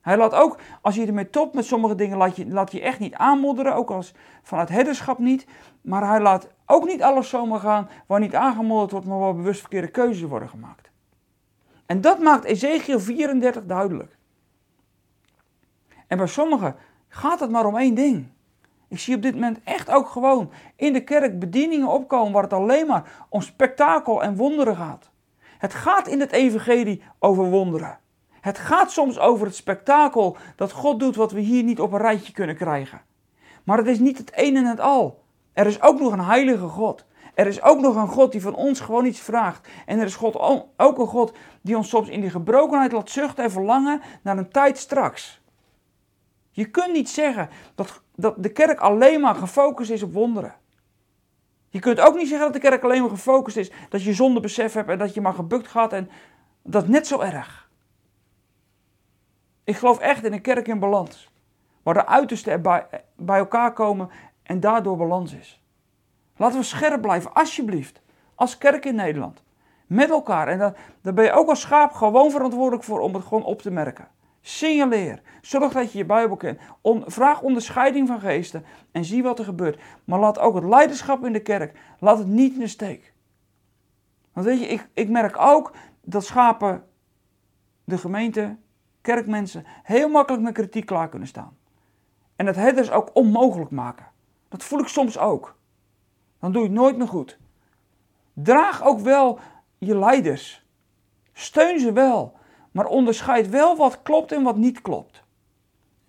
Hij 0.00 0.16
laat 0.16 0.34
ook, 0.34 0.58
als 0.80 0.94
je 0.94 1.06
ermee 1.06 1.30
topt 1.30 1.54
met 1.54 1.64
sommige 1.64 1.94
dingen, 1.94 2.16
laat 2.16 2.36
je, 2.36 2.46
laat 2.48 2.72
je 2.72 2.80
echt 2.80 2.98
niet 2.98 3.14
aanmodderen, 3.14 3.74
ook 3.74 3.90
als 3.90 4.14
vanuit 4.42 4.68
herderschap 4.68 5.18
niet. 5.18 5.46
Maar 5.80 6.08
hij 6.08 6.20
laat 6.20 6.48
ook 6.66 6.84
niet 6.84 7.02
alles 7.02 7.28
zomaar 7.28 7.60
gaan 7.60 7.88
waar 8.06 8.20
niet 8.20 8.34
aangemodderd 8.34 8.90
wordt, 8.90 9.06
maar 9.06 9.18
waar 9.18 9.34
bewust 9.34 9.60
verkeerde 9.60 9.88
keuzes 9.88 10.28
worden 10.28 10.48
gemaakt. 10.48 10.85
En 11.86 12.00
dat 12.00 12.18
maakt 12.18 12.44
Ezekiel 12.44 13.00
34 13.00 13.64
duidelijk. 13.64 14.16
En 16.06 16.16
bij 16.16 16.26
sommigen 16.26 16.76
gaat 17.08 17.40
het 17.40 17.50
maar 17.50 17.66
om 17.66 17.76
één 17.76 17.94
ding. 17.94 18.28
Ik 18.88 18.98
zie 18.98 19.16
op 19.16 19.22
dit 19.22 19.34
moment 19.34 19.60
echt 19.64 19.90
ook 19.90 20.08
gewoon 20.08 20.50
in 20.76 20.92
de 20.92 21.04
kerk 21.04 21.38
bedieningen 21.38 21.88
opkomen 21.88 22.32
waar 22.32 22.42
het 22.42 22.52
alleen 22.52 22.86
maar 22.86 23.26
om 23.28 23.40
spektakel 23.40 24.22
en 24.22 24.36
wonderen 24.36 24.76
gaat. 24.76 25.10
Het 25.58 25.74
gaat 25.74 26.06
in 26.06 26.20
het 26.20 26.32
evangelie 26.32 27.02
over 27.18 27.44
wonderen. 27.44 27.98
Het 28.40 28.58
gaat 28.58 28.90
soms 28.90 29.18
over 29.18 29.46
het 29.46 29.54
spektakel 29.54 30.36
dat 30.56 30.72
God 30.72 31.00
doet 31.00 31.16
wat 31.16 31.32
we 31.32 31.40
hier 31.40 31.62
niet 31.62 31.80
op 31.80 31.92
een 31.92 31.98
rijtje 31.98 32.32
kunnen 32.32 32.56
krijgen. 32.56 33.00
Maar 33.64 33.78
het 33.78 33.86
is 33.86 33.98
niet 33.98 34.18
het 34.18 34.32
een 34.34 34.56
en 34.56 34.64
het 34.64 34.80
al. 34.80 35.24
Er 35.52 35.66
is 35.66 35.82
ook 35.82 36.00
nog 36.00 36.12
een 36.12 36.24
heilige 36.24 36.66
God. 36.66 37.04
Er 37.36 37.46
is 37.46 37.62
ook 37.62 37.80
nog 37.80 37.96
een 37.96 38.08
God 38.08 38.32
die 38.32 38.40
van 38.40 38.54
ons 38.54 38.80
gewoon 38.80 39.04
iets 39.04 39.20
vraagt. 39.20 39.68
En 39.86 39.98
er 39.98 40.04
is 40.04 40.14
God 40.14 40.36
ook 40.76 40.98
een 40.98 41.06
God 41.06 41.32
die 41.60 41.76
ons 41.76 41.88
soms 41.88 42.08
in 42.08 42.20
die 42.20 42.30
gebrokenheid 42.30 42.92
laat 42.92 43.10
zuchten 43.10 43.44
en 43.44 43.50
verlangen 43.50 44.00
naar 44.22 44.38
een 44.38 44.50
tijd 44.50 44.78
straks. 44.78 45.40
Je 46.50 46.70
kunt 46.70 46.92
niet 46.92 47.08
zeggen 47.08 47.48
dat, 47.74 48.02
dat 48.14 48.42
de 48.42 48.48
kerk 48.48 48.80
alleen 48.80 49.20
maar 49.20 49.34
gefocust 49.34 49.90
is 49.90 50.02
op 50.02 50.12
wonderen. 50.12 50.54
Je 51.68 51.78
kunt 51.78 52.00
ook 52.00 52.16
niet 52.16 52.28
zeggen 52.28 52.52
dat 52.52 52.62
de 52.62 52.68
kerk 52.68 52.82
alleen 52.82 53.00
maar 53.00 53.10
gefocust 53.10 53.56
is 53.56 53.70
dat 53.88 54.02
je 54.02 54.14
zonde 54.14 54.40
besef 54.40 54.72
hebt 54.72 54.88
en 54.88 54.98
dat 54.98 55.14
je 55.14 55.20
maar 55.20 55.34
gebukt 55.34 55.68
gaat 55.68 55.92
en 55.92 56.10
dat 56.62 56.82
is 56.82 56.88
net 56.88 57.06
zo 57.06 57.20
erg. 57.20 57.70
Ik 59.64 59.76
geloof 59.76 59.98
echt 59.98 60.24
in 60.24 60.32
een 60.32 60.40
kerk 60.40 60.68
in 60.68 60.78
balans. 60.78 61.30
Waar 61.82 61.94
de 61.94 62.06
uitersten 62.06 62.52
er 62.52 62.60
bij, 62.60 62.86
bij 63.16 63.38
elkaar 63.38 63.72
komen 63.72 64.10
en 64.42 64.60
daardoor 64.60 64.96
balans 64.96 65.32
is. 65.32 65.60
Laten 66.36 66.58
we 66.58 66.64
scherp 66.64 67.00
blijven, 67.02 67.32
alsjeblieft. 67.32 68.00
Als 68.34 68.58
kerk 68.58 68.84
in 68.84 68.94
Nederland. 68.94 69.42
Met 69.86 70.10
elkaar. 70.10 70.48
En 70.48 70.58
daar, 71.02 71.14
ben 71.14 71.24
je 71.24 71.32
ook 71.32 71.48
als 71.48 71.60
schaap 71.60 71.92
gewoon 71.92 72.30
verantwoordelijk 72.30 72.84
voor 72.84 73.00
om 73.00 73.14
het 73.14 73.24
gewoon 73.24 73.44
op 73.44 73.62
te 73.62 73.70
merken. 73.70 74.08
Signaleer. 74.40 75.22
Zorg 75.40 75.72
dat 75.72 75.92
je 75.92 75.98
je 75.98 76.04
Bijbel 76.04 76.36
kent. 76.36 76.60
vraag 77.06 77.42
onderscheiding 77.42 78.08
van 78.08 78.20
geesten 78.20 78.64
en 78.92 79.04
zie 79.04 79.22
wat 79.22 79.38
er 79.38 79.44
gebeurt. 79.44 79.80
Maar 80.04 80.18
laat 80.18 80.38
ook 80.38 80.54
het 80.54 80.64
leiderschap 80.64 81.24
in 81.24 81.32
de 81.32 81.42
kerk, 81.42 81.78
laat 81.98 82.18
het 82.18 82.26
niet 82.26 82.52
in 82.52 82.58
de 82.58 82.66
steek. 82.66 83.12
Want 84.32 84.46
weet 84.46 84.60
je, 84.60 84.66
ik, 84.66 84.88
ik 84.92 85.08
merk 85.08 85.38
ook 85.38 85.72
dat 86.00 86.24
schapen 86.24 86.84
de 87.84 87.98
gemeente, 87.98 88.56
kerkmensen, 89.00 89.64
heel 89.82 90.08
makkelijk 90.08 90.42
met 90.42 90.54
kritiek 90.54 90.86
klaar 90.86 91.08
kunnen 91.08 91.28
staan. 91.28 91.56
En 92.36 92.46
dat 92.46 92.56
herders 92.56 92.90
ook 92.90 93.10
onmogelijk 93.12 93.70
maken. 93.70 94.06
Dat 94.48 94.64
voel 94.64 94.78
ik 94.78 94.88
soms 94.88 95.18
ook. 95.18 95.56
Dan 96.46 96.54
doe 96.54 96.64
je 96.64 96.68
het 96.70 96.78
nooit 96.78 96.96
meer 96.96 97.08
goed. 97.08 97.38
Draag 98.32 98.84
ook 98.84 99.00
wel 99.00 99.38
je 99.78 99.98
leiders. 99.98 100.66
Steun 101.32 101.80
ze 101.80 101.92
wel. 101.92 102.34
Maar 102.70 102.86
onderscheid 102.86 103.48
wel 103.48 103.76
wat 103.76 104.02
klopt 104.02 104.32
en 104.32 104.42
wat 104.42 104.56
niet 104.56 104.82
klopt. 104.82 105.24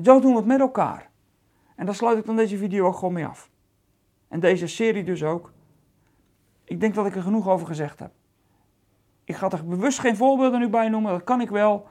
Zo 0.04 0.20
doen 0.20 0.32
we 0.32 0.38
het 0.38 0.46
met 0.46 0.60
elkaar. 0.60 1.10
En 1.76 1.86
daar 1.86 1.96
sluit 1.96 2.18
ik 2.18 2.26
dan 2.26 2.36
deze 2.36 2.58
video 2.58 2.86
ook 2.86 2.96
gewoon 2.96 3.14
mee 3.14 3.26
af. 3.26 3.50
En 4.28 4.40
deze 4.40 4.68
serie 4.68 5.04
dus 5.04 5.24
ook. 5.24 5.52
Ik 6.64 6.80
denk 6.80 6.96
dat 6.96 7.06
ik 7.06 7.16
er 7.16 7.22
genoeg 7.22 7.48
over 7.48 7.68
gezegd 7.68 8.00
heb. 8.00 8.12
Ik 9.24 9.36
ga 9.36 9.50
er 9.50 9.66
bewust 9.66 10.00
geen 10.00 10.16
voorbeelden 10.16 10.60
nu 10.60 10.70
bij 10.70 10.90
noemen, 10.90 11.12
dat 11.12 11.24
kan 11.24 11.42
ik 11.42 11.50
wel. 11.50 11.88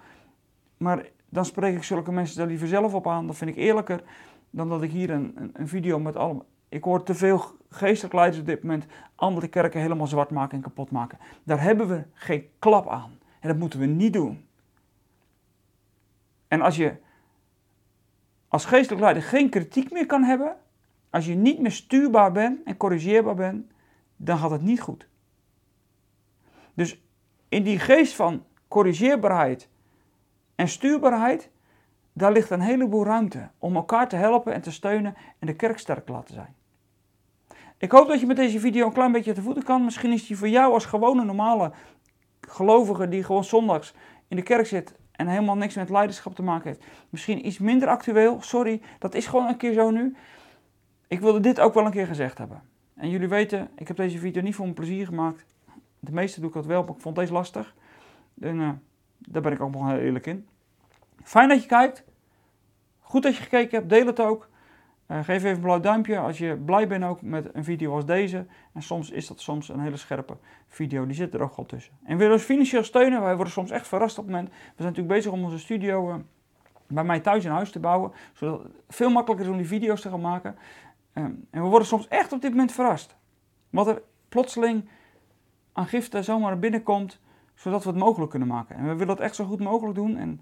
Maar 0.76 1.06
dan 1.28 1.44
spreek 1.44 1.76
ik 1.76 1.82
zulke 1.82 2.12
mensen 2.12 2.37
daar 2.37 2.46
liever 2.46 2.68
zelf 2.68 2.94
op 2.94 3.06
aan. 3.06 3.26
Dat 3.26 3.37
vind 3.37 3.50
ik 3.50 3.56
eerlijker 3.56 4.02
dan 4.50 4.68
dat 4.68 4.82
ik 4.82 4.90
hier 4.90 5.11
een, 5.11 5.32
een, 5.37 5.50
een 5.52 5.68
video 5.68 5.98
met 5.98 6.16
allemaal. 6.16 6.46
Ik 6.68 6.85
hoor 6.85 7.02
te 7.02 7.14
veel 7.14 7.44
geestelijk 7.68 8.14
leiders 8.14 8.40
op 8.40 8.46
dit 8.46 8.62
moment 8.62 8.87
andere 9.14 9.48
kerken 9.48 9.81
helemaal 9.81 10.07
zwart 10.07 10.31
maken 10.31 10.57
en 10.57 10.62
kapot 10.62 10.90
maken. 10.90 11.18
Daar 11.42 11.62
hebben 11.62 11.88
we 11.88 12.05
geen 12.12 12.48
klap 12.59 12.88
aan. 12.88 13.18
En 13.40 13.48
dat 13.48 13.57
moeten 13.57 13.79
we 13.79 13.87
niet 13.87 14.12
doen. 14.12 14.46
En 16.48 16.61
als 16.61 16.76
je 16.76 16.96
als 18.48 18.64
geestelijk 18.64 19.02
leider 19.02 19.22
geen 19.22 19.50
kritiek 19.50 19.90
meer 19.90 20.07
kan 20.07 20.22
hebben, 20.22 20.57
als 21.11 21.26
je 21.26 21.35
niet 21.35 21.61
meer 21.61 21.72
stuurbaar 21.72 22.33
bent 22.33 22.62
en 22.62 22.76
corrigeerbaar 22.76 23.35
bent, 23.35 23.70
dan 24.16 24.38
gaat 24.38 24.50
het 24.50 24.62
niet 24.62 24.81
goed. 24.81 25.09
Dus 26.74 27.02
in 27.48 27.62
die 27.62 27.79
geest 27.79 28.14
van 28.14 28.44
corrigeerbaarheid 28.68 29.68
en 30.55 30.68
stuurbaarheid, 30.68 31.50
daar 32.16 32.33
ligt 32.33 32.50
een 32.50 32.61
heleboel 32.61 33.05
ruimte 33.05 33.48
om 33.59 33.76
elkaar 33.76 34.09
te 34.09 34.16
helpen 34.16 34.52
en 34.52 34.61
te 34.61 34.72
steunen 34.72 35.14
en 35.38 35.46
de 35.46 35.57
kerk 35.57 35.79
sterk 35.79 36.07
te 36.07 36.12
laten 36.12 36.35
zijn. 36.35 36.55
Ik 37.79 37.90
hoop 37.90 38.09
dat 38.09 38.20
je 38.20 38.26
met 38.26 38.37
deze 38.37 38.61
video 38.61 38.87
een 38.87 38.92
klein 38.92 39.12
beetje 39.12 39.33
te 39.33 39.42
voeten 39.42 39.62
kan. 39.62 39.85
Misschien 39.85 40.12
is 40.12 40.26
die 40.26 40.37
voor 40.37 40.48
jou 40.48 40.72
als 40.72 40.85
gewone 40.85 41.24
normale 41.24 41.72
gelovige 42.40 43.09
die 43.09 43.24
gewoon 43.24 43.44
zondags 43.44 43.94
in 44.29 44.37
de 44.37 44.42
kerk 44.42 44.66
zit 44.66 44.94
en 45.12 45.26
helemaal 45.26 45.57
niks 45.57 45.74
met 45.74 45.90
leiderschap 45.90 46.35
te 46.35 46.42
maken 46.42 46.68
heeft. 46.68 46.85
Misschien 47.11 47.46
iets 47.46 47.59
minder 47.59 47.88
actueel. 47.88 48.42
Sorry, 48.42 48.81
dat 48.98 49.14
is 49.14 49.26
gewoon 49.26 49.48
een 49.48 49.57
keer 49.57 49.72
zo 49.72 49.90
nu. 49.90 50.16
Ik 51.07 51.20
wilde 51.20 51.40
dit 51.40 51.61
ook 51.61 51.74
wel 51.74 51.85
een 51.85 51.90
keer 51.90 52.07
gezegd 52.07 52.38
hebben. 52.38 52.62
En 52.94 53.11
jullie 53.11 53.29
weten, 53.29 53.68
ik 53.74 53.88
heb 53.88 53.96
deze 53.96 54.18
video 54.18 54.42
niet 54.42 54.55
voor 54.55 54.64
mijn 54.64 54.76
plezier 54.76 55.07
gemaakt. 55.07 55.44
De 56.00 56.12
meeste 56.12 56.40
doe 56.40 56.48
ik 56.48 56.55
dat 56.55 56.66
wel, 56.66 56.83
maar 56.83 56.94
ik 56.94 57.00
vond 57.00 57.16
deze 57.16 57.33
lastig. 57.33 57.74
En 58.40 58.57
uh, 58.57 58.70
daar 59.18 59.42
ben 59.42 59.52
ik 59.52 59.61
ook 59.61 59.72
nog 59.72 59.88
heel 59.88 59.98
eerlijk 59.98 60.26
in. 60.26 60.46
Fijn 61.27 61.49
dat 61.49 61.62
je 61.62 61.69
kijkt. 61.69 62.05
Goed 63.01 63.23
dat 63.23 63.37
je 63.37 63.43
gekeken 63.43 63.79
hebt. 63.79 63.91
Deel 63.91 64.07
het 64.07 64.21
ook. 64.21 64.49
Uh, 65.09 65.17
geef 65.17 65.37
even 65.37 65.51
een 65.51 65.61
blauw 65.61 65.81
duimpje 65.81 66.19
als 66.19 66.39
je 66.39 66.57
blij 66.57 66.89
bent 66.89 67.05
ook 67.05 67.23
met 67.23 67.55
een 67.55 67.65
video 67.65 67.95
als 67.95 68.07
deze. 68.07 68.47
En 68.73 68.83
soms 68.83 69.11
is 69.11 69.27
dat 69.27 69.41
soms 69.41 69.69
een 69.69 69.81
hele 69.81 69.97
scherpe 69.97 70.37
video, 70.69 71.07
die 71.07 71.15
zit 71.15 71.35
er 71.35 71.43
ook 71.43 71.55
al 71.55 71.67
tussen. 71.67 71.93
En 72.05 72.17
willen 72.17 72.33
ons 72.33 72.43
financieel 72.43 72.85
steunen, 72.85 73.23
wij 73.23 73.35
worden 73.35 73.53
soms 73.53 73.71
echt 73.71 73.89
verrast 73.89 74.19
op 74.19 74.25
het 74.25 74.35
moment. 74.35 74.51
We 74.51 74.57
zijn 74.77 74.89
natuurlijk 74.89 75.15
bezig 75.15 75.33
om 75.33 75.45
onze 75.45 75.59
studio 75.59 76.11
uh, 76.11 76.17
bij 76.87 77.05
mij 77.05 77.21
thuis 77.21 77.45
in 77.45 77.51
huis 77.51 77.71
te 77.71 77.81
bouwen. 77.81 78.12
Zodat 78.33 78.62
het 78.62 78.73
veel 78.89 79.11
makkelijker 79.11 79.47
is 79.47 79.53
om 79.53 79.59
die 79.59 79.67
video's 79.67 80.01
te 80.01 80.11
gaan 80.11 80.21
maken. 80.21 80.57
Um, 81.15 81.47
en 81.51 81.62
we 81.62 81.69
worden 81.69 81.89
soms 81.89 82.09
echt 82.09 82.33
op 82.33 82.41
dit 82.41 82.51
moment 82.51 82.73
verrast. 82.73 83.17
Wat 83.71 83.87
er 83.87 84.03
plotseling 84.29 84.89
aan 85.73 85.87
giften 85.87 86.25
zomaar 86.25 86.59
binnenkomt, 86.59 87.21
zodat 87.55 87.85
we 87.85 87.91
het 87.91 87.99
mogelijk 87.99 88.31
kunnen 88.31 88.49
maken. 88.49 88.77
En 88.77 88.83
we 88.83 88.93
willen 88.93 89.07
dat 89.07 89.21
echt 89.21 89.35
zo 89.35 89.45
goed 89.45 89.61
mogelijk 89.61 89.95
doen 89.95 90.17
en 90.17 90.41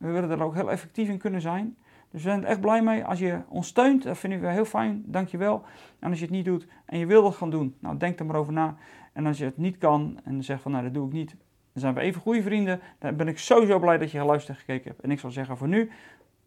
we 0.00 0.10
willen 0.10 0.30
er 0.30 0.42
ook 0.42 0.54
heel 0.54 0.70
effectief 0.70 1.08
in 1.08 1.18
kunnen 1.18 1.40
zijn. 1.40 1.76
Dus 2.10 2.22
we 2.22 2.28
zijn 2.28 2.42
er 2.42 2.48
echt 2.48 2.60
blij 2.60 2.82
mee. 2.82 3.04
Als 3.04 3.18
je 3.18 3.40
ons 3.48 3.66
steunt, 3.66 4.02
dat 4.02 4.18
vinden 4.18 4.40
we 4.40 4.48
heel 4.48 4.64
fijn. 4.64 5.02
Dankjewel. 5.06 5.62
En 5.98 6.10
als 6.10 6.18
je 6.18 6.24
het 6.24 6.34
niet 6.34 6.44
doet 6.44 6.66
en 6.84 6.98
je 6.98 7.06
wil 7.06 7.22
dat 7.22 7.34
gaan 7.34 7.50
doen, 7.50 7.74
nou 7.78 7.96
denk 7.96 8.18
er 8.18 8.26
maar 8.26 8.36
over 8.36 8.52
na. 8.52 8.76
En 9.12 9.26
als 9.26 9.38
je 9.38 9.44
het 9.44 9.56
niet 9.56 9.78
kan 9.78 10.20
en 10.24 10.44
zegt 10.44 10.62
van 10.62 10.72
nou 10.72 10.84
dat 10.84 10.94
doe 10.94 11.06
ik 11.06 11.12
niet, 11.12 11.30
dan 11.72 11.82
zijn 11.82 11.94
we 11.94 12.00
even 12.00 12.20
goede 12.20 12.42
vrienden. 12.42 12.80
Dan 12.98 13.16
ben 13.16 13.28
ik 13.28 13.38
sowieso 13.38 13.78
blij 13.78 13.98
dat 13.98 14.10
je 14.10 14.18
geluisterd 14.18 14.58
en 14.58 14.64
gekeken 14.64 14.90
hebt. 14.90 15.02
En 15.02 15.10
ik 15.10 15.18
zal 15.18 15.30
zeggen 15.30 15.56
voor 15.56 15.68
nu, 15.68 15.90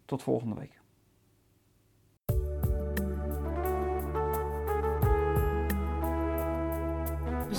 tot 0.05 0.23
volgende 0.23 0.55
week. 0.55 0.82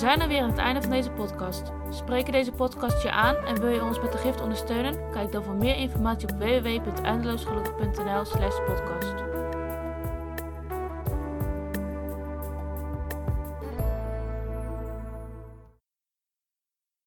Zijn 0.04 0.20
er 0.20 0.28
weer 0.28 0.42
aan 0.42 0.50
het 0.50 0.58
einde 0.58 0.80
van 0.80 0.90
deze 0.90 1.10
podcast. 1.10 1.72
Spreken 1.90 2.32
deze 2.32 2.52
podcast 2.52 3.02
je 3.02 3.10
aan 3.10 3.36
en 3.36 3.60
wil 3.60 3.68
je 3.68 3.82
ons 3.82 4.00
met 4.00 4.12
de 4.12 4.18
gift 4.18 4.40
ondersteunen? 4.40 5.10
Kijk 5.10 5.32
dan 5.32 5.44
voor 5.44 5.54
meer 5.54 5.76
informatie 5.76 6.28
op 6.28 6.38
www.eindeloosgelukkig.nl 6.38 8.24
slash 8.24 8.56
podcast. 8.66 9.33